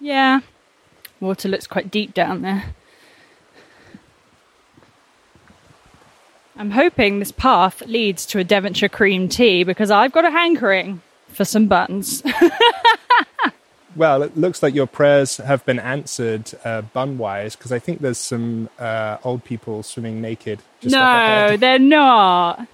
Yeah. 0.00 0.40
Water 1.20 1.48
looks 1.48 1.68
quite 1.68 1.92
deep 1.92 2.12
down 2.12 2.42
there. 2.42 2.74
I'm 6.56 6.72
hoping 6.72 7.20
this 7.20 7.30
path 7.30 7.82
leads 7.82 8.26
to 8.26 8.40
a 8.40 8.42
Devonshire 8.42 8.88
cream 8.88 9.28
tea 9.28 9.62
because 9.62 9.92
I've 9.92 10.10
got 10.10 10.24
a 10.24 10.30
hankering 10.32 11.02
for 11.28 11.44
some 11.44 11.68
buns. 11.68 12.24
Well, 13.96 14.22
it 14.22 14.36
looks 14.36 14.62
like 14.62 14.74
your 14.74 14.86
prayers 14.86 15.38
have 15.38 15.64
been 15.66 15.80
answered 15.80 16.52
uh, 16.64 16.82
bun 16.82 17.18
wise 17.18 17.56
because 17.56 17.72
I 17.72 17.80
think 17.80 18.00
there's 18.00 18.18
some 18.18 18.68
uh, 18.78 19.18
old 19.24 19.44
people 19.44 19.82
swimming 19.82 20.20
naked 20.20 20.60
just 20.80 20.94
no, 20.94 21.02
ahead. 21.02 21.60
they're 21.60 21.78
not. 21.78 22.68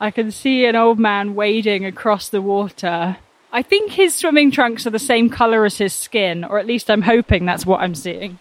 I 0.00 0.10
can 0.10 0.32
see 0.32 0.66
an 0.66 0.74
old 0.74 0.98
man 0.98 1.34
wading 1.36 1.84
across 1.84 2.28
the 2.28 2.42
water. 2.42 3.16
I 3.52 3.62
think 3.62 3.92
his 3.92 4.14
swimming 4.14 4.50
trunks 4.50 4.86
are 4.86 4.90
the 4.90 4.98
same 4.98 5.30
colour 5.30 5.64
as 5.64 5.78
his 5.78 5.92
skin, 5.92 6.42
or 6.42 6.58
at 6.58 6.66
least 6.66 6.90
I'm 6.90 7.02
hoping 7.02 7.46
that's 7.46 7.64
what 7.64 7.80
I'm 7.80 7.94
seeing. 7.94 8.40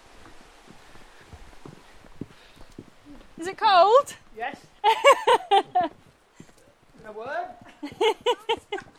Is 3.38 3.48
it 3.48 3.58
cold? 3.58 4.16
Yes. 4.36 4.58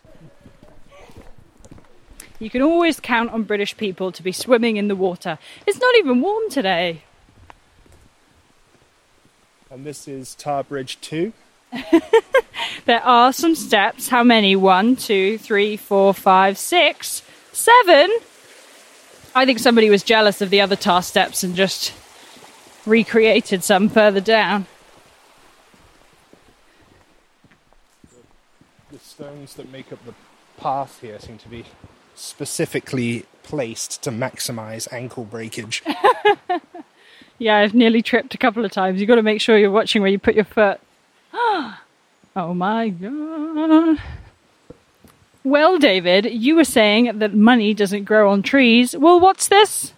You 2.39 2.51
can 2.51 2.63
always 2.63 3.01
count 3.01 3.31
on 3.31 3.45
British 3.45 3.77
people 3.77 4.13
to 4.13 4.23
be 4.23 4.33
swimming 4.33 4.77
in 4.77 4.89
the 4.89 4.97
water. 4.97 5.39
It's 5.67 5.81
not 5.81 5.95
even 5.97 6.21
warm 6.21 6.51
today. 6.51 7.03
And 9.71 9.85
this 9.85 10.07
is 10.09 10.35
Tar 10.35 10.65
Bridge 10.65 11.01
2. 11.01 11.33
There 12.85 13.03
are 13.03 13.33
some 13.33 13.55
steps. 13.55 14.09
How 14.09 14.23
many? 14.23 14.57
One, 14.57 14.97
two, 14.97 15.39
three, 15.39 15.77
four, 15.77 16.13
five, 16.13 16.59
six, 16.59 17.23
seven. 17.53 18.11
I 19.35 19.47
think 19.47 19.59
somebody 19.59 19.89
was 19.89 20.03
jealous 20.03 20.43
of 20.43 20.51
the 20.51 20.61
other 20.61 20.77
Tarr 20.77 21.03
Steps 21.03 21.43
and 21.43 21.57
just 21.57 21.93
recreated 22.85 23.65
some 23.65 23.89
further 23.89 24.21
down. 24.21 24.67
The 28.93 28.99
stones 28.99 29.55
that 29.55 29.73
make 29.73 29.91
up 29.93 30.05
the 30.05 30.15
path 30.59 31.01
here 31.01 31.19
seem 31.19 31.39
to 31.39 31.49
be 31.49 31.65
specifically 32.15 33.27
placed 33.43 34.03
to 34.03 34.11
maximize 34.11 34.91
ankle 34.93 35.25
breakage. 35.25 35.83
Yeah, 37.39 37.59
I've 37.59 37.75
nearly 37.75 38.01
tripped 38.01 38.35
a 38.35 38.39
couple 38.39 38.65
of 38.65 38.71
times. 38.71 39.01
You've 39.01 39.09
got 39.09 39.17
to 39.17 39.23
make 39.23 39.41
sure 39.41 39.59
you're 39.59 39.71
watching 39.71 40.03
where 40.03 40.11
you 40.11 40.19
put 40.19 40.35
your 40.35 40.45
foot. 40.45 40.81
oh 41.33 41.75
my 42.37 42.91
god. 42.91 43.99
Well, 45.43 45.79
David, 45.79 46.27
you 46.27 46.57
were 46.57 46.65
saying 46.65 47.19
that 47.19 47.35
money 47.35 47.75
doesn't 47.75 48.05
grow 48.05 48.31
on 48.31 48.43
trees. 48.43 48.97
Well, 48.97 49.21
what's 49.21 49.49
this? 49.49 49.93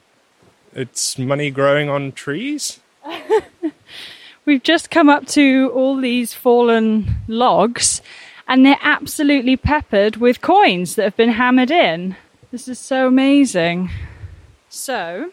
it's 0.73 1.19
money 1.19 1.51
growing 1.51 1.89
on 1.89 2.13
trees? 2.13 2.81
We've 4.45 4.63
just 4.63 4.91
come 4.91 5.09
up 5.09 5.27
to 5.29 5.71
all 5.75 5.97
these 5.97 6.35
fallen 6.35 7.17
logs, 7.29 8.03
and 8.49 8.65
they're 8.65 8.79
absolutely 8.81 9.57
peppered 9.57 10.17
with 10.17 10.41
coins 10.41 10.95
that 10.95 11.05
have 11.05 11.17
been 11.17 11.31
hammered 11.31 11.71
in. 11.71 12.17
This 12.51 12.69
is 12.69 12.79
so 12.79 13.09
amazing. 13.09 13.91
So, 14.69 15.33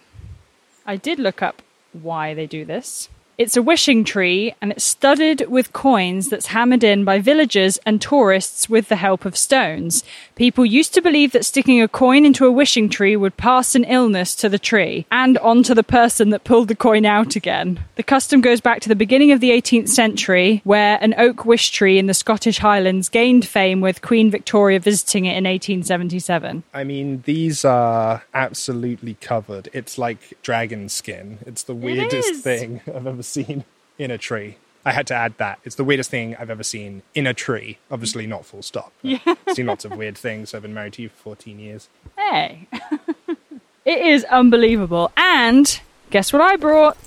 I 0.86 0.96
did 0.96 1.20
look 1.20 1.42
up 1.42 1.62
why 1.92 2.34
they 2.34 2.48
do 2.48 2.66
this. 2.66 3.10
It's 3.36 3.58
a 3.58 3.64
wishing 3.64 4.04
tree 4.04 4.54
and 4.62 4.72
it's 4.72 4.84
studded 4.84 5.50
with 5.50 5.74
coins 5.74 6.30
that's 6.30 6.48
hammered 6.48 6.84
in 6.84 7.04
by 7.04 7.18
villagers 7.18 7.80
and 7.84 8.00
tourists 8.00 8.70
with 8.70 8.90
the 8.90 8.96
help 8.96 9.26
of 9.26 9.36
stones. 9.36 10.04
People 10.36 10.66
used 10.66 10.94
to 10.94 11.02
believe 11.02 11.32
that 11.32 11.44
sticking 11.44 11.82
a 11.82 11.88
coin 11.88 12.26
into 12.26 12.46
a 12.46 12.52
wishing 12.52 12.90
tree 12.90 13.16
would 13.16 13.36
pass 13.36 13.74
an 13.74 13.86
illness 13.86 14.36
to 14.36 14.50
the 14.50 14.60
tree 14.60 15.08
and 15.12 15.40
onto 15.40 15.74
the 15.74 15.84
person 15.84 16.30
that 16.30 16.44
pulled 16.44 16.68
the 16.68 16.76
coin 16.76 17.06
out 17.06 17.36
again. 17.36 17.80
The 17.96 18.04
custom 18.04 18.40
goes 18.40 18.62
back 18.62 18.82
to 18.82 18.90
the 18.90 18.96
beginning 18.96 19.32
of 19.32 19.40
the 19.40 19.50
18th 19.50 19.90
century, 19.90 20.62
where 20.64 21.00
an 21.02 21.16
oak 21.18 21.44
wish 21.44 21.72
tree 21.72 21.98
in 21.98 22.06
the 22.06 22.14
Scottish 22.14 22.60
Highlands 22.60 23.10
gained 23.10 23.48
fame 23.48 23.82
with 23.82 24.04
Queen 24.04 24.30
Victoria 24.30 24.80
visiting 24.80 25.26
it 25.26 25.36
in 25.38 25.46
1877. 25.46 26.64
I 26.72 26.84
mean, 26.84 27.24
these 27.26 27.66
are 27.66 28.24
absolutely 28.36 29.16
covered. 29.16 29.70
It's 29.74 29.98
like 29.98 30.38
dragon 30.44 30.88
skin. 30.88 31.40
It's 31.48 31.64
the 31.64 31.74
weirdest 31.74 32.30
is. 32.30 32.42
thing 32.44 32.82
I've 32.88 33.08
ever 33.08 33.23
seen 33.28 33.66
in 33.98 34.12
a 34.12 34.18
tree. 34.18 34.58
I 34.86 34.92
had 34.92 35.08
to 35.08 35.14
add 35.14 35.38
that. 35.38 35.60
It's 35.64 35.76
the 35.76 35.84
weirdest 35.84 36.10
thing 36.10 36.36
I've 36.36 36.50
ever 36.50 36.64
seen 36.64 37.04
in 37.16 37.26
a 37.26 37.34
tree. 37.34 37.78
Obviously, 37.90 38.28
not 38.28 38.46
full 38.46 38.62
stop. 38.62 38.92
I've 39.04 39.38
seen 39.54 39.66
lots 39.66 39.86
of 39.86 39.96
weird 39.96 40.18
things. 40.18 40.54
I've 40.54 40.62
been 40.62 40.74
married 40.74 40.94
to 40.94 41.04
you 41.04 41.10
for 41.10 41.16
14 41.16 41.60
years. 41.60 41.90
Hey! 42.18 42.68
it 43.86 44.06
is 44.06 44.26
unbelievable. 44.26 45.12
And 45.16 45.80
guess 46.10 46.34
what 46.34 46.42
I 46.42 46.58
brought? 46.58 46.98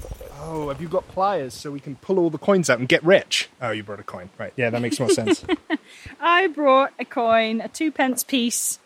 Oh, 0.41 0.69
have 0.69 0.81
you 0.81 0.89
got 0.89 1.07
pliers 1.09 1.55
so 1.55 1.71
we 1.71 1.81
can 1.81 1.97
pull 1.97 2.19
all 2.19 2.31
the 2.31 2.39
coins 2.39 2.71
out 2.71 2.79
and 2.79 2.89
get 2.89 3.05
rich? 3.05 3.51
Oh, 3.61 3.73
you 3.73 3.83
brought 3.83 4.01
a 4.01 4.05
coin. 4.05 4.31
Right. 4.39 4.53
Yeah, 4.57 4.71
that 4.71 4.81
makes 4.81 4.99
more 4.99 5.11
sense. 5.11 5.45
I 6.21 6.47
brought 6.47 6.93
a 6.99 7.05
coin, 7.05 7.61
a 7.61 7.69
two 7.69 7.91
pence 7.91 8.25
piece, 8.25 8.79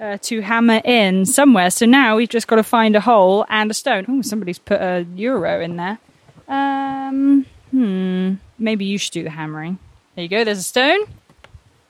uh, 0.00 0.18
to 0.22 0.40
hammer 0.40 0.80
in 0.84 1.24
somewhere. 1.24 1.70
So 1.70 1.86
now 1.86 2.16
we've 2.16 2.28
just 2.28 2.46
got 2.46 2.56
to 2.56 2.62
find 2.62 2.96
a 2.96 3.00
hole 3.00 3.46
and 3.48 3.70
a 3.70 3.74
stone. 3.74 4.04
Oh, 4.08 4.22
somebody's 4.22 4.58
put 4.58 4.80
a 4.80 5.06
euro 5.14 5.62
in 5.62 5.76
there. 5.76 5.98
Um, 6.48 7.46
hmm. 7.70 8.34
Maybe 8.58 8.84
you 8.84 8.98
should 8.98 9.12
do 9.12 9.22
the 9.22 9.30
hammering. 9.30 9.78
There 10.14 10.22
you 10.22 10.28
go. 10.28 10.44
There's 10.44 10.58
a 10.58 10.62
stone. 10.62 11.00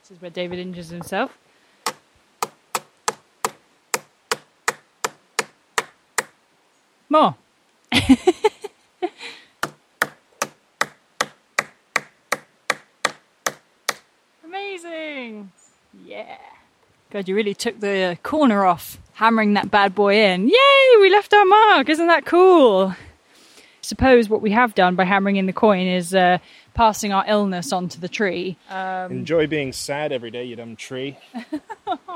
This 0.01 0.11
is 0.11 0.21
where 0.21 0.31
David 0.31 0.59
injures 0.59 0.89
himself. 0.89 1.37
More. 7.09 7.35
Amazing. 14.43 15.51
Yeah. 16.05 16.37
God, 17.11 17.27
you 17.29 17.35
really 17.35 17.53
took 17.53 17.79
the 17.79 18.17
corner 18.23 18.65
off, 18.65 18.97
hammering 19.13 19.53
that 19.53 19.71
bad 19.71 19.95
boy 19.95 20.15
in. 20.15 20.47
Yay, 20.49 20.97
we 20.99 21.09
left 21.09 21.33
our 21.33 21.45
mark. 21.45 21.87
Isn't 21.87 22.07
that 22.07 22.25
cool? 22.25 22.93
Suppose 23.85 24.29
what 24.29 24.41
we 24.41 24.51
have 24.51 24.75
done 24.75 24.95
by 24.95 25.05
hammering 25.05 25.37
in 25.37 25.45
the 25.45 25.53
coin 25.53 25.87
is 25.87 26.13
uh, 26.13 26.39
passing 26.73 27.13
our 27.13 27.23
illness 27.27 27.71
onto 27.71 27.99
the 27.99 28.09
tree. 28.09 28.57
Um, 28.69 29.11
Enjoy 29.11 29.47
being 29.47 29.73
sad 29.73 30.11
every 30.11 30.31
day, 30.31 30.43
you 30.45 30.55
dumb 30.55 30.75
tree. 30.75 31.17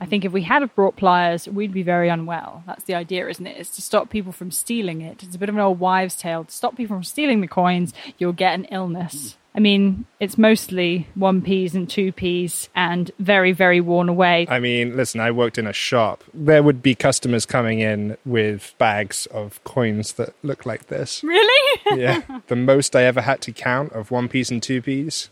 I 0.00 0.06
think 0.06 0.24
if 0.24 0.32
we 0.32 0.42
had 0.42 0.62
have 0.62 0.74
brought 0.76 0.96
pliers, 0.96 1.48
we'd 1.48 1.72
be 1.72 1.82
very 1.82 2.08
unwell. 2.08 2.62
That's 2.66 2.84
the 2.84 2.94
idea, 2.94 3.28
isn't 3.28 3.46
it? 3.46 3.56
It's 3.58 3.74
to 3.76 3.82
stop 3.82 4.10
people 4.10 4.30
from 4.30 4.52
stealing 4.52 5.00
it. 5.00 5.24
It's 5.24 5.34
a 5.34 5.38
bit 5.38 5.48
of 5.48 5.56
an 5.56 5.60
old 5.60 5.80
wives' 5.80 6.14
tale. 6.14 6.44
To 6.44 6.52
stop 6.52 6.76
people 6.76 6.94
from 6.94 7.04
stealing 7.04 7.40
the 7.40 7.48
coins, 7.48 7.92
you'll 8.16 8.32
get 8.32 8.54
an 8.54 8.66
illness. 8.66 9.36
I 9.58 9.60
mean, 9.60 10.04
it's 10.20 10.38
mostly 10.38 11.08
one 11.16 11.42
p's 11.42 11.74
and 11.74 11.90
two 11.90 12.12
p's 12.12 12.68
and 12.76 13.10
very, 13.18 13.50
very 13.50 13.80
worn 13.80 14.08
away. 14.08 14.46
I 14.48 14.60
mean, 14.60 14.96
listen, 14.96 15.20
I 15.20 15.32
worked 15.32 15.58
in 15.58 15.66
a 15.66 15.72
shop. 15.72 16.22
There 16.32 16.62
would 16.62 16.80
be 16.80 16.94
customers 16.94 17.44
coming 17.44 17.80
in 17.80 18.16
with 18.24 18.72
bags 18.78 19.26
of 19.26 19.60
coins 19.64 20.12
that 20.12 20.32
look 20.44 20.64
like 20.64 20.86
this. 20.86 21.24
Really? 21.24 21.80
Yeah. 21.96 22.22
the 22.46 22.54
most 22.54 22.94
I 22.94 23.02
ever 23.02 23.22
had 23.22 23.40
to 23.40 23.52
count 23.52 23.92
of 23.94 24.12
one 24.12 24.28
piece 24.28 24.50
and 24.52 24.62
two 24.62 24.80
piece, 24.80 25.28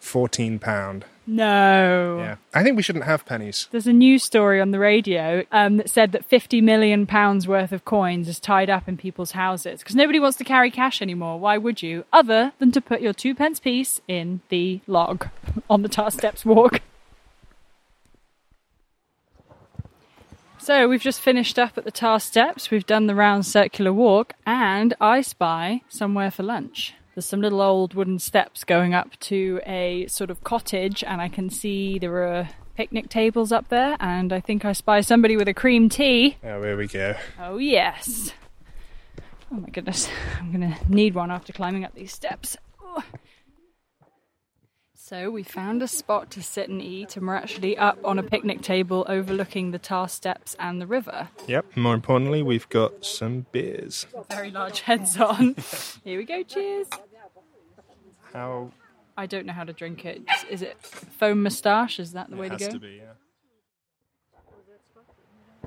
fourteen 0.00 0.58
pound. 0.58 1.04
No. 1.30 2.18
Yeah. 2.18 2.36
I 2.52 2.64
think 2.64 2.76
we 2.76 2.82
shouldn't 2.82 3.04
have 3.04 3.24
pennies. 3.24 3.68
There's 3.70 3.86
a 3.86 3.92
news 3.92 4.24
story 4.24 4.60
on 4.60 4.72
the 4.72 4.80
radio 4.80 5.44
um, 5.52 5.76
that 5.76 5.88
said 5.88 6.10
that 6.10 6.24
50 6.24 6.60
million 6.60 7.06
pounds 7.06 7.46
worth 7.46 7.70
of 7.70 7.84
coins 7.84 8.26
is 8.26 8.40
tied 8.40 8.68
up 8.68 8.88
in 8.88 8.96
people's 8.96 9.30
houses 9.30 9.78
because 9.78 9.94
nobody 9.94 10.18
wants 10.18 10.36
to 10.38 10.44
carry 10.44 10.72
cash 10.72 11.00
anymore. 11.00 11.38
Why 11.38 11.56
would 11.56 11.82
you? 11.82 12.04
Other 12.12 12.52
than 12.58 12.72
to 12.72 12.80
put 12.80 13.00
your 13.00 13.12
two 13.12 13.36
pence 13.36 13.60
piece 13.60 14.00
in 14.08 14.40
the 14.48 14.80
log 14.88 15.28
on 15.70 15.82
the 15.82 15.88
Tarr 15.88 16.10
Steps 16.10 16.44
walk. 16.44 16.80
So 20.58 20.88
we've 20.88 21.00
just 21.00 21.20
finished 21.20 21.60
up 21.60 21.78
at 21.78 21.84
the 21.84 21.92
Tarr 21.92 22.18
Steps. 22.18 22.72
We've 22.72 22.84
done 22.84 23.06
the 23.06 23.14
round 23.14 23.46
circular 23.46 23.92
walk, 23.92 24.32
and 24.44 24.94
I 25.00 25.20
spy 25.20 25.82
somewhere 25.88 26.32
for 26.32 26.42
lunch. 26.42 26.94
There's 27.14 27.26
some 27.26 27.40
little 27.40 27.60
old 27.60 27.94
wooden 27.94 28.18
steps 28.18 28.64
going 28.64 28.94
up 28.94 29.18
to 29.20 29.60
a 29.66 30.06
sort 30.06 30.30
of 30.30 30.44
cottage, 30.44 31.02
and 31.04 31.20
I 31.20 31.28
can 31.28 31.50
see 31.50 31.98
there 31.98 32.22
are 32.24 32.48
picnic 32.76 33.08
tables 33.08 33.52
up 33.52 33.68
there. 33.68 33.96
And 34.00 34.32
I 34.32 34.40
think 34.40 34.64
I 34.64 34.72
spy 34.72 35.00
somebody 35.00 35.36
with 35.36 35.48
a 35.48 35.54
cream 35.54 35.88
tea. 35.88 36.36
Oh, 36.44 36.62
here 36.62 36.76
we 36.76 36.86
go. 36.86 37.16
Oh, 37.38 37.58
yes. 37.58 38.32
Oh 39.52 39.56
my 39.56 39.68
goodness, 39.68 40.08
I'm 40.38 40.52
gonna 40.52 40.78
need 40.88 41.14
one 41.14 41.30
after 41.30 41.52
climbing 41.52 41.84
up 41.84 41.94
these 41.94 42.12
steps. 42.12 42.56
Oh. 42.80 43.02
So 45.10 45.28
we 45.28 45.42
found 45.42 45.82
a 45.82 45.88
spot 45.88 46.30
to 46.30 46.40
sit 46.40 46.68
and 46.68 46.80
eat, 46.80 47.16
and 47.16 47.26
we're 47.26 47.34
actually 47.34 47.76
up 47.76 47.98
on 48.04 48.20
a 48.20 48.22
picnic 48.22 48.62
table 48.62 49.04
overlooking 49.08 49.72
the 49.72 49.78
Tarr 49.80 50.06
Steps 50.06 50.54
and 50.60 50.80
the 50.80 50.86
river. 50.86 51.30
Yep. 51.48 51.76
More 51.76 51.94
importantly, 51.94 52.44
we've 52.44 52.68
got 52.68 53.04
some 53.04 53.44
beers. 53.50 54.06
Very 54.30 54.52
large 54.52 54.82
heads 54.82 55.16
on. 55.16 55.56
Here 56.04 56.16
we 56.16 56.24
go, 56.24 56.44
cheers. 56.44 56.86
How 58.32 58.70
I 59.16 59.26
don't 59.26 59.46
know 59.46 59.52
how 59.52 59.64
to 59.64 59.72
drink 59.72 60.04
it. 60.04 60.22
Is 60.48 60.62
it 60.62 60.80
foam 60.80 61.42
moustache? 61.42 61.98
Is 61.98 62.12
that 62.12 62.30
the 62.30 62.36
way 62.36 62.46
it 62.46 62.50
to 62.50 62.64
has 62.64 62.66
go? 62.68 62.74
to 62.74 62.78
be, 62.78 63.02
yeah. 63.02 63.14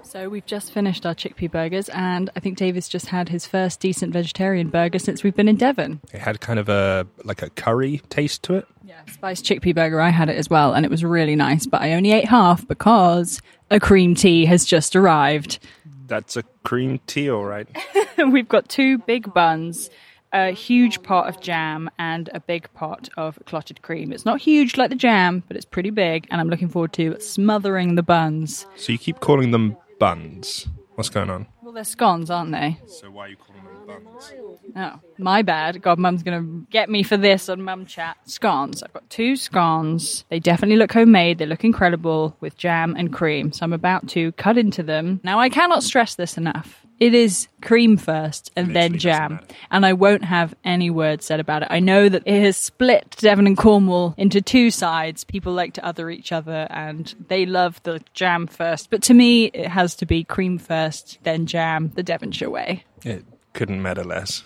So 0.03 0.29
we've 0.29 0.45
just 0.45 0.71
finished 0.71 1.05
our 1.05 1.15
chickpea 1.15 1.49
burgers, 1.49 1.89
and 1.89 2.29
I 2.35 2.39
think 2.39 2.57
David's 2.57 2.87
just 2.87 3.07
had 3.07 3.29
his 3.29 3.47
first 3.47 3.79
decent 3.79 4.13
vegetarian 4.13 4.69
burger 4.69 4.99
since 4.99 5.23
we've 5.23 5.35
been 5.35 5.47
in 5.47 5.55
Devon. 5.55 6.01
It 6.13 6.19
had 6.19 6.39
kind 6.39 6.59
of 6.59 6.69
a 6.69 7.07
like 7.23 7.41
a 7.41 7.49
curry 7.49 8.01
taste 8.09 8.43
to 8.43 8.55
it. 8.55 8.67
Yeah, 8.83 9.01
spiced 9.11 9.45
chickpea 9.45 9.73
burger. 9.73 9.99
I 9.99 10.09
had 10.09 10.29
it 10.29 10.37
as 10.37 10.49
well, 10.49 10.73
and 10.73 10.85
it 10.85 10.89
was 10.89 11.03
really 11.03 11.35
nice. 11.35 11.65
But 11.65 11.81
I 11.81 11.93
only 11.93 12.11
ate 12.11 12.25
half 12.25 12.67
because 12.67 13.41
a 13.71 13.79
cream 13.79 14.13
tea 14.13 14.45
has 14.45 14.65
just 14.65 14.95
arrived. 14.95 15.59
That's 16.05 16.37
a 16.37 16.43
cream 16.63 16.99
tea, 17.07 17.29
all 17.29 17.45
right. 17.45 17.67
We've 18.17 18.47
got 18.47 18.69
two 18.69 18.99
big 18.99 19.33
buns, 19.33 19.89
a 20.31 20.51
huge 20.51 21.01
pot 21.01 21.27
of 21.27 21.41
jam, 21.41 21.89
and 21.97 22.29
a 22.33 22.39
big 22.39 22.71
pot 22.73 23.09
of 23.17 23.39
clotted 23.45 23.81
cream. 23.81 24.11
It's 24.11 24.25
not 24.25 24.41
huge 24.41 24.77
like 24.77 24.89
the 24.89 24.95
jam, 24.95 25.43
but 25.47 25.57
it's 25.57 25.65
pretty 25.65 25.89
big, 25.89 26.27
and 26.29 26.39
I'm 26.39 26.49
looking 26.49 26.69
forward 26.69 26.93
to 26.93 27.19
smothering 27.19 27.95
the 27.95 28.03
buns. 28.03 28.67
So 28.75 28.91
you 28.91 28.99
keep 28.99 29.21
calling 29.21 29.51
them 29.51 29.77
buns. 30.03 30.67
What's 30.95 31.07
going 31.07 31.29
on? 31.29 31.47
Well, 31.61 31.71
they're 31.71 31.85
scones, 31.85 32.29
aren't 32.29 32.51
they? 32.51 32.77
So 32.87 33.09
why 33.09 33.27
are 33.27 33.29
you 33.29 33.37
calling 33.37 33.63
them 33.63 34.03
buns? 34.03 34.33
Oh, 34.75 34.99
my 35.17 35.41
bad. 35.43 35.81
God, 35.81 35.97
Mum's 35.97 36.23
going 36.23 36.41
to 36.41 36.67
get 36.69 36.89
me 36.89 37.03
for 37.03 37.15
this 37.15 37.47
on 37.47 37.61
Mum 37.61 37.85
Chat. 37.85 38.17
Scones. 38.25 38.83
I've 38.83 38.91
got 38.91 39.09
two 39.09 39.37
scones. 39.37 40.25
They 40.27 40.39
definitely 40.39 40.75
look 40.75 40.91
homemade. 40.91 41.37
They 41.37 41.45
look 41.45 41.63
incredible 41.63 42.35
with 42.41 42.57
jam 42.57 42.95
and 42.97 43.13
cream. 43.13 43.53
So 43.53 43.63
I'm 43.63 43.71
about 43.71 44.09
to 44.09 44.33
cut 44.33 44.57
into 44.57 44.83
them. 44.83 45.21
Now, 45.23 45.39
I 45.39 45.47
cannot 45.47 45.83
stress 45.83 46.15
this 46.15 46.37
enough. 46.37 46.82
It 47.03 47.13
is 47.13 47.49
cream 47.61 47.97
first 47.97 48.49
and 48.55 48.67
then 48.67 48.93
Literally 48.93 48.97
doesn't 48.97 49.39
jam. 49.39 49.57
And 49.69 49.85
I 49.85 49.91
won't 49.91 50.23
have 50.23 50.55
any 50.63 50.89
words 50.89 51.25
said 51.25 51.41
about 51.41 51.63
it. 51.63 51.67
I 51.69 51.81
know 51.81 52.07
that 52.07 52.23
it 52.25 52.41
has 52.43 52.55
split 52.55 53.17
Devon 53.19 53.45
and 53.45 53.57
Cornwall 53.57 54.15
into 54.17 54.41
two 54.41 54.71
sides. 54.71 55.25
People 55.25 55.51
like 55.51 55.73
to 55.73 55.85
other 55.85 56.09
each 56.09 56.31
other 56.31 56.65
and 56.69 57.13
they 57.27 57.45
love 57.45 57.83
the 57.83 58.01
jam 58.13 58.47
first. 58.47 58.89
But 58.89 59.03
to 59.03 59.13
me, 59.13 59.47
it 59.47 59.67
has 59.67 59.95
to 59.95 60.05
be 60.05 60.23
cream 60.23 60.57
first, 60.57 61.17
then 61.23 61.45
jam, 61.45 61.91
the 61.93 62.03
Devonshire 62.03 62.49
way. 62.49 62.85
It 63.03 63.25
couldn't 63.51 63.81
matter 63.81 64.05
less. 64.05 64.45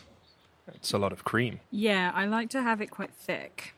It's 0.73 0.93
a 0.93 0.97
lot 0.97 1.11
of 1.11 1.23
cream. 1.23 1.59
Yeah, 1.69 2.11
I 2.15 2.25
like 2.25 2.49
to 2.49 2.63
have 2.63 2.81
it 2.81 2.89
quite 2.89 3.13
thick. 3.13 3.75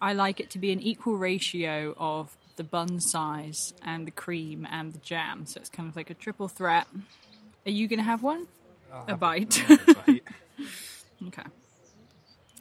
I 0.00 0.14
like 0.14 0.40
it 0.40 0.48
to 0.52 0.58
be 0.58 0.72
an 0.72 0.80
equal 0.80 1.18
ratio 1.18 1.94
of 1.98 2.34
the 2.56 2.64
bun 2.64 2.98
size 2.98 3.74
and 3.82 4.06
the 4.06 4.10
cream 4.10 4.66
and 4.70 4.94
the 4.94 5.00
jam. 5.00 5.44
So 5.44 5.60
it's 5.60 5.68
kind 5.68 5.86
of 5.86 5.96
like 5.96 6.08
a 6.08 6.14
triple 6.14 6.48
threat. 6.48 6.86
Are 7.66 7.70
you 7.70 7.88
going 7.88 7.98
to 7.98 8.04
have 8.04 8.22
one? 8.22 8.46
a 9.08 9.16
bite. 9.16 9.62
okay. 11.26 11.42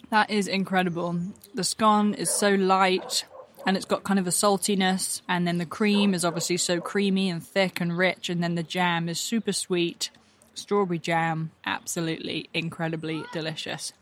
That 0.09 0.29
is 0.29 0.47
incredible. 0.47 1.19
The 1.53 1.63
scone 1.63 2.13
is 2.13 2.29
so 2.29 2.51
light 2.51 3.25
and 3.65 3.77
it's 3.77 3.85
got 3.85 4.03
kind 4.03 4.19
of 4.19 4.27
a 4.27 4.31
saltiness. 4.31 5.21
And 5.27 5.47
then 5.47 5.57
the 5.57 5.65
cream 5.65 6.13
is 6.13 6.25
obviously 6.25 6.57
so 6.57 6.81
creamy 6.81 7.29
and 7.29 7.45
thick 7.45 7.79
and 7.79 7.97
rich. 7.97 8.29
And 8.29 8.43
then 8.43 8.55
the 8.55 8.63
jam 8.63 9.07
is 9.07 9.19
super 9.19 9.53
sweet. 9.53 10.09
Strawberry 10.53 10.99
jam, 10.99 11.51
absolutely 11.65 12.49
incredibly 12.53 13.23
delicious. 13.31 13.93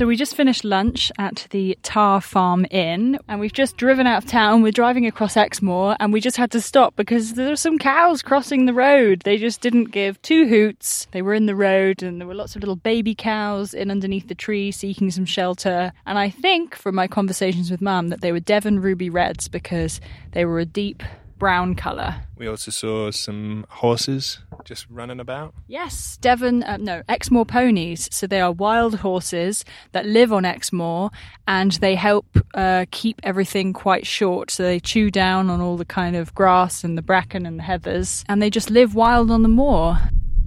So 0.00 0.06
we 0.06 0.16
just 0.16 0.34
finished 0.34 0.64
lunch 0.64 1.12
at 1.18 1.46
the 1.50 1.76
Tarr 1.82 2.22
Farm 2.22 2.64
Inn 2.70 3.18
and 3.28 3.38
we've 3.38 3.52
just 3.52 3.76
driven 3.76 4.06
out 4.06 4.24
of 4.24 4.30
town. 4.30 4.62
We're 4.62 4.72
driving 4.72 5.04
across 5.04 5.36
Exmoor 5.36 5.94
and 6.00 6.10
we 6.10 6.22
just 6.22 6.38
had 6.38 6.50
to 6.52 6.60
stop 6.62 6.96
because 6.96 7.34
there 7.34 7.50
were 7.50 7.54
some 7.54 7.76
cows 7.76 8.22
crossing 8.22 8.64
the 8.64 8.72
road. 8.72 9.20
They 9.26 9.36
just 9.36 9.60
didn't 9.60 9.90
give 9.92 10.22
two 10.22 10.48
hoots. 10.48 11.06
They 11.10 11.20
were 11.20 11.34
in 11.34 11.44
the 11.44 11.54
road 11.54 12.02
and 12.02 12.18
there 12.18 12.26
were 12.26 12.34
lots 12.34 12.56
of 12.56 12.62
little 12.62 12.76
baby 12.76 13.14
cows 13.14 13.74
in 13.74 13.90
underneath 13.90 14.28
the 14.28 14.34
tree 14.34 14.70
seeking 14.70 15.10
some 15.10 15.26
shelter. 15.26 15.92
And 16.06 16.18
I 16.18 16.30
think 16.30 16.76
from 16.76 16.94
my 16.94 17.06
conversations 17.06 17.70
with 17.70 17.82
mum 17.82 18.08
that 18.08 18.22
they 18.22 18.32
were 18.32 18.40
Devon 18.40 18.80
Ruby 18.80 19.10
Reds 19.10 19.48
because 19.48 20.00
they 20.32 20.46
were 20.46 20.60
a 20.60 20.64
deep 20.64 21.02
brown 21.40 21.74
colour. 21.74 22.14
We 22.36 22.46
also 22.46 22.70
saw 22.70 23.10
some 23.10 23.66
horses 23.68 24.38
just 24.64 24.86
running 24.88 25.18
about. 25.18 25.54
Yes, 25.66 26.16
Devon, 26.18 26.62
uh, 26.62 26.76
no, 26.76 27.02
Exmoor 27.08 27.44
ponies. 27.44 28.08
So 28.12 28.28
they 28.28 28.40
are 28.40 28.52
wild 28.52 28.96
horses 28.96 29.64
that 29.90 30.06
live 30.06 30.32
on 30.32 30.44
Exmoor 30.44 31.10
and 31.48 31.72
they 31.72 31.96
help 31.96 32.26
uh, 32.54 32.84
keep 32.92 33.20
everything 33.24 33.72
quite 33.72 34.06
short. 34.06 34.52
So 34.52 34.62
they 34.62 34.78
chew 34.78 35.10
down 35.10 35.50
on 35.50 35.60
all 35.60 35.76
the 35.76 35.84
kind 35.84 36.14
of 36.14 36.32
grass 36.34 36.84
and 36.84 36.96
the 36.96 37.02
bracken 37.02 37.46
and 37.46 37.58
the 37.58 37.64
heathers 37.64 38.22
and 38.28 38.40
they 38.40 38.50
just 38.50 38.70
live 38.70 38.94
wild 38.94 39.32
on 39.32 39.42
the 39.42 39.48
moor. 39.48 39.98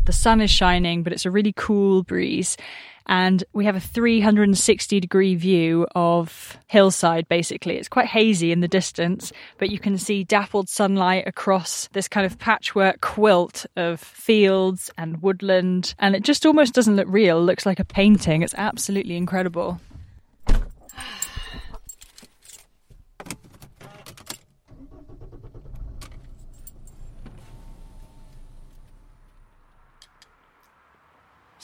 The 0.06 0.14
sun 0.14 0.42
is 0.42 0.52
shining, 0.52 1.02
but 1.02 1.12
it's 1.12 1.26
a 1.26 1.32
really 1.32 1.54
cool 1.56 2.04
breeze. 2.04 2.56
And 3.06 3.44
we 3.54 3.66
have 3.66 3.76
a 3.76 3.80
360 3.80 5.00
degree 5.00 5.36
view 5.36 5.88
of 5.96 6.58
hillside, 6.68 7.28
basically. 7.28 7.78
It's 7.78 7.90
quite 7.90 8.08
hazy 8.08 8.52
in 8.52 8.62
the 8.62 8.68
distance, 8.68 9.34
but 9.58 9.70
you 9.70 9.80
can 9.80 9.98
see 9.98 10.24
dappled 10.24 10.70
sunlight 10.70 11.28
across 11.28 11.90
this 11.94 12.08
kind 12.08 12.26
of 12.26 12.40
patchwork 12.40 13.02
quilt 13.02 13.66
of 13.76 14.00
fields 14.00 14.90
and 14.98 15.22
woodland. 15.22 15.96
And 16.00 16.16
it 16.16 16.24
just 16.24 16.46
almost 16.46 16.74
doesn't 16.74 16.96
look 16.96 17.08
real, 17.10 17.40
it 17.40 17.44
looks 17.44 17.66
like 17.66 17.80
a 17.80 17.86
painting. 17.86 18.42
It's 18.42 18.56
absolutely 18.56 19.18
incredible. 19.18 19.80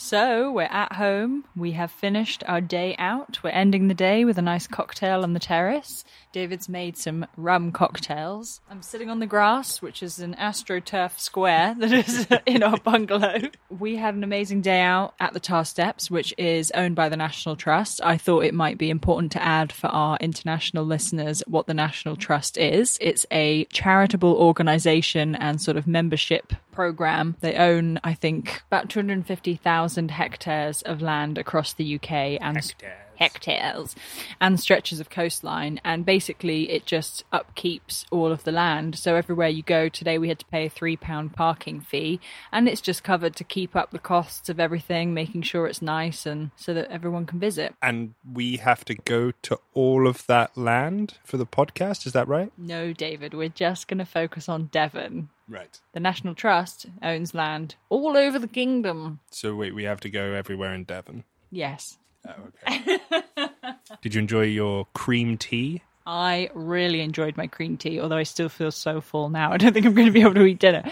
So 0.09 0.51
we're 0.51 0.63
at 0.63 0.93
home. 0.93 1.45
We 1.55 1.73
have 1.73 1.91
finished 1.91 2.43
our 2.47 2.61
day 2.61 2.95
out. 2.97 3.43
We're 3.43 3.51
ending 3.51 3.89
the 3.89 3.93
day 3.93 4.25
with 4.25 4.39
a 4.39 4.41
nice 4.41 4.65
cocktail 4.65 5.21
on 5.21 5.33
the 5.33 5.39
terrace. 5.39 6.03
David's 6.31 6.67
made 6.67 6.97
some 6.97 7.27
rum 7.37 7.71
cocktails. 7.71 8.59
I'm 8.71 8.81
sitting 8.81 9.11
on 9.11 9.19
the 9.19 9.27
grass, 9.27 9.83
which 9.83 10.01
is 10.01 10.17
an 10.17 10.33
astroturf 10.33 11.19
square 11.19 11.75
that 11.77 11.91
is 11.91 12.25
in 12.47 12.63
our 12.63 12.77
bungalow. 12.77 13.51
We 13.69 13.97
had 13.97 14.15
an 14.15 14.23
amazing 14.23 14.61
day 14.61 14.79
out 14.81 15.13
at 15.19 15.33
the 15.33 15.39
Tarr 15.39 15.63
Steps, 15.63 16.09
which 16.09 16.33
is 16.39 16.71
owned 16.71 16.95
by 16.95 17.07
the 17.07 17.17
National 17.17 17.55
Trust. 17.55 18.01
I 18.03 18.17
thought 18.17 18.45
it 18.45 18.55
might 18.55 18.79
be 18.79 18.89
important 18.89 19.31
to 19.33 19.43
add 19.43 19.71
for 19.71 19.87
our 19.87 20.17
international 20.17 20.85
listeners 20.85 21.43
what 21.45 21.67
the 21.67 21.75
National 21.75 22.15
Trust 22.15 22.57
is. 22.57 22.97
It's 22.99 23.27
a 23.29 23.65
charitable 23.65 24.33
organisation 24.33 25.35
and 25.35 25.61
sort 25.61 25.77
of 25.77 25.85
membership 25.85 26.53
program. 26.71 27.35
They 27.41 27.55
own, 27.55 27.99
I 28.03 28.13
think, 28.13 28.61
about 28.67 28.89
250,000 28.89 29.98
hectares 30.07 30.81
of 30.83 31.01
land 31.01 31.37
across 31.37 31.73
the 31.73 31.95
UK 31.95 32.11
and 32.41 32.55
Hectares. 32.57 32.93
hectares 33.15 33.95
and 34.39 34.57
stretches 34.59 35.01
of 35.01 35.09
coastline 35.09 35.79
and 35.83 36.05
basically 36.05 36.69
it 36.71 36.85
just 36.85 37.23
upkeeps 37.33 38.05
all 38.11 38.31
of 38.31 38.45
the 38.45 38.51
land 38.51 38.97
so 38.97 39.15
everywhere 39.15 39.49
you 39.49 39.61
go 39.61 39.89
today 39.89 40.17
we 40.17 40.29
had 40.29 40.39
to 40.39 40.45
pay 40.45 40.65
a 40.65 40.69
three 40.69 40.95
pound 40.95 41.33
parking 41.33 41.81
fee 41.81 42.17
and 42.51 42.69
it's 42.69 42.79
just 42.79 43.03
covered 43.03 43.35
to 43.35 43.43
keep 43.43 43.75
up 43.75 43.91
the 43.91 43.99
costs 43.99 44.47
of 44.47 44.57
everything 44.57 45.13
making 45.13 45.41
sure 45.41 45.67
it's 45.67 45.81
nice 45.81 46.25
and 46.25 46.49
so 46.55 46.73
that 46.73 46.89
everyone 46.89 47.25
can 47.25 47.39
visit 47.39 47.75
And 47.81 48.13
we 48.31 48.55
have 48.57 48.85
to 48.85 48.95
go 48.95 49.31
to 49.43 49.59
all 49.73 50.07
of 50.07 50.25
that 50.27 50.57
land 50.57 51.17
for 51.25 51.35
the 51.37 51.45
podcast. 51.45 52.05
Is 52.07 52.13
that 52.13 52.27
right? 52.29 52.51
no 52.57 52.93
david 52.93 53.33
we're 53.33 53.49
just 53.49 53.89
going 53.89 53.97
to 53.97 54.05
focus 54.05 54.47
on 54.47 54.67
devon 54.67 55.27
Right. 55.49 55.79
the 55.93 55.99
national 55.99 56.35
trust 56.35 56.85
owns 57.01 57.33
land 57.33 57.75
all 57.89 58.15
over 58.15 58.37
the 58.37 58.47
kingdom 58.47 59.19
So 59.31 59.55
wait, 59.55 59.73
we 59.73 59.83
have 59.85 59.99
to 60.01 60.09
go 60.09 60.33
everywhere 60.33 60.73
in 60.73 60.83
Devon. 60.83 61.23
yes 61.51 61.97
Oh, 62.27 62.33
okay. 62.67 62.99
Did 64.01 64.13
you 64.13 64.19
enjoy 64.19 64.43
your 64.43 64.85
cream 64.93 65.37
tea? 65.37 65.81
I 66.11 66.49
really 66.55 67.01
enjoyed 67.01 67.37
my 67.37 67.45
cream 67.45 67.77
tea, 67.77 67.99
although 67.99 68.17
I 68.17 68.23
still 68.23 68.49
feel 68.49 68.71
so 68.71 68.99
full 68.99 69.29
now. 69.29 69.51
I 69.51 69.57
don't 69.57 69.73
think 69.73 69.85
I'm 69.85 69.93
going 69.93 70.07
to 70.07 70.11
be 70.11 70.21
able 70.21 70.33
to 70.33 70.43
eat 70.43 70.57
dinner. 70.57 70.83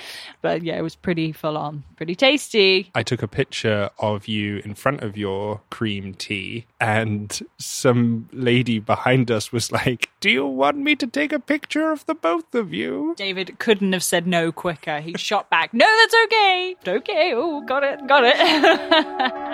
But 0.43 0.61
yeah, 0.61 0.77
it 0.77 0.83
was 0.83 0.95
pretty 0.95 1.31
full 1.31 1.57
on, 1.57 1.83
pretty 1.95 2.13
tasty. 2.13 2.91
I 2.93 3.01
took 3.01 3.23
a 3.23 3.27
picture 3.27 3.89
of 3.97 4.27
you 4.27 4.61
in 4.63 4.75
front 4.75 5.01
of 5.01 5.17
your 5.17 5.61
cream 5.71 6.13
tea, 6.13 6.67
and 6.79 7.39
some 7.57 8.29
lady 8.31 8.77
behind 8.77 9.31
us 9.31 9.51
was 9.51 9.71
like, 9.71 10.11
Do 10.19 10.29
you 10.29 10.45
want 10.45 10.77
me 10.77 10.95
to 10.97 11.07
take 11.07 11.33
a 11.33 11.39
picture 11.39 11.91
of 11.91 12.05
the 12.05 12.13
both 12.13 12.53
of 12.53 12.71
you? 12.71 13.15
David 13.17 13.57
couldn't 13.57 13.93
have 13.93 14.03
said 14.03 14.27
no 14.27 14.51
quicker. 14.51 14.99
He 14.99 15.17
shot 15.17 15.49
back, 15.49 15.73
No, 15.73 15.87
that's 15.87 16.15
okay. 16.25 16.75
Okay. 16.87 17.31
Oh, 17.33 17.61
got 17.61 17.83
it. 17.83 18.05
Got 18.05 18.23
it. 18.23 19.33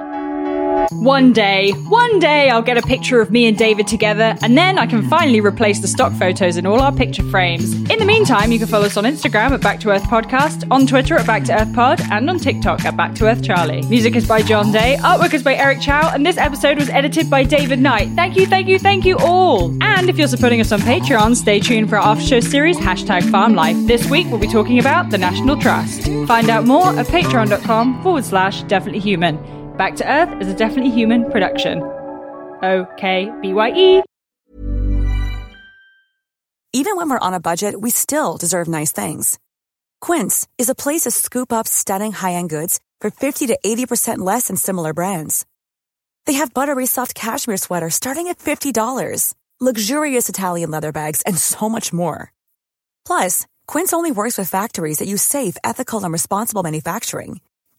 One 0.91 1.33
day, 1.33 1.71
one 1.71 2.19
day 2.19 2.49
I'll 2.49 2.61
get 2.61 2.77
a 2.77 2.81
picture 2.81 3.21
of 3.21 3.31
me 3.31 3.45
and 3.47 3.57
David 3.57 3.87
together, 3.87 4.35
and 4.41 4.57
then 4.57 4.77
I 4.77 4.85
can 4.85 5.07
finally 5.09 5.39
replace 5.41 5.79
the 5.79 5.87
stock 5.87 6.13
photos 6.13 6.57
in 6.57 6.65
all 6.65 6.81
our 6.81 6.91
picture 6.91 7.23
frames. 7.23 7.73
In 7.89 7.99
the 7.99 8.05
meantime, 8.05 8.51
you 8.51 8.59
can 8.59 8.67
follow 8.67 8.85
us 8.85 8.97
on 8.97 9.03
Instagram 9.03 9.51
at 9.51 9.61
Back 9.61 9.79
to 9.81 9.89
Earth 9.89 10.03
Podcast, 10.03 10.65
on 10.71 10.87
Twitter 10.87 11.15
at 11.15 11.25
Back 11.27 11.43
to 11.45 11.61
Earth 11.61 11.73
Pod, 11.73 12.01
and 12.11 12.29
on 12.29 12.39
TikTok 12.39 12.85
at 12.85 12.95
Back 12.97 13.15
to 13.15 13.25
Earth 13.27 13.43
Charlie. 13.43 13.81
Music 13.83 14.15
is 14.15 14.27
by 14.27 14.41
John 14.41 14.71
Day, 14.71 14.97
artwork 14.99 15.33
is 15.33 15.43
by 15.43 15.55
Eric 15.55 15.81
Chow, 15.81 16.11
and 16.13 16.25
this 16.25 16.37
episode 16.37 16.77
was 16.77 16.89
edited 16.89 17.29
by 17.29 17.43
David 17.43 17.79
Knight. 17.79 18.09
Thank 18.11 18.35
you, 18.35 18.45
thank 18.45 18.67
you, 18.67 18.79
thank 18.79 19.05
you 19.05 19.17
all. 19.17 19.75
And 19.83 20.09
if 20.09 20.17
you're 20.17 20.27
supporting 20.27 20.61
us 20.61 20.71
on 20.71 20.79
Patreon, 20.81 21.35
stay 21.35 21.59
tuned 21.59 21.89
for 21.89 21.97
our 21.97 22.13
after 22.13 22.25
show 22.25 22.39
series, 22.39 22.77
hashtag 22.77 23.29
Farm 23.31 23.55
Life. 23.55 23.77
This 23.87 24.09
week 24.09 24.27
we'll 24.27 24.39
be 24.39 24.47
talking 24.47 24.79
about 24.79 25.09
the 25.09 25.17
National 25.17 25.57
Trust. 25.59 26.03
Find 26.27 26.49
out 26.49 26.65
more 26.65 26.89
at 26.97 27.07
patreon.com 27.07 28.03
forward 28.03 28.25
slash 28.25 28.63
definitely 28.63 28.99
human. 28.99 29.62
Back 29.77 29.95
to 29.95 30.11
Earth 30.11 30.41
is 30.41 30.47
a 30.47 30.53
definitely 30.53 30.91
human 30.91 31.31
production. 31.31 31.81
Okay, 32.63 33.31
BYE. 33.41 34.03
Even 36.75 36.95
when 36.95 37.09
we're 37.09 37.19
on 37.19 37.33
a 37.33 37.39
budget, 37.39 37.81
we 37.81 37.91
still 37.91 38.37
deserve 38.37 38.67
nice 38.67 38.91
things. 38.91 39.37
Quince 40.01 40.47
is 40.57 40.69
a 40.69 40.75
place 40.75 41.01
to 41.01 41.11
scoop 41.11 41.53
up 41.53 41.67
stunning 41.67 42.11
high-end 42.11 42.49
goods 42.49 42.79
for 42.99 43.11
50 43.11 43.47
to 43.47 43.59
80% 43.65 44.19
less 44.19 44.47
than 44.47 44.55
similar 44.55 44.93
brands. 44.93 45.45
They 46.25 46.33
have 46.33 46.53
buttery 46.53 46.85
soft 46.85 47.13
cashmere 47.15 47.57
sweaters 47.57 47.95
starting 47.95 48.27
at 48.27 48.39
$50, 48.39 49.33
luxurious 49.59 50.29
Italian 50.29 50.71
leather 50.71 50.91
bags, 50.91 51.21
and 51.23 51.37
so 51.37 51.69
much 51.69 51.93
more. 51.93 52.31
Plus, 53.05 53.45
Quince 53.67 53.93
only 53.93 54.11
works 54.11 54.37
with 54.37 54.49
factories 54.49 54.99
that 54.99 55.07
use 55.07 55.21
safe, 55.21 55.57
ethical, 55.63 56.03
and 56.03 56.11
responsible 56.11 56.63
manufacturing. 56.63 57.39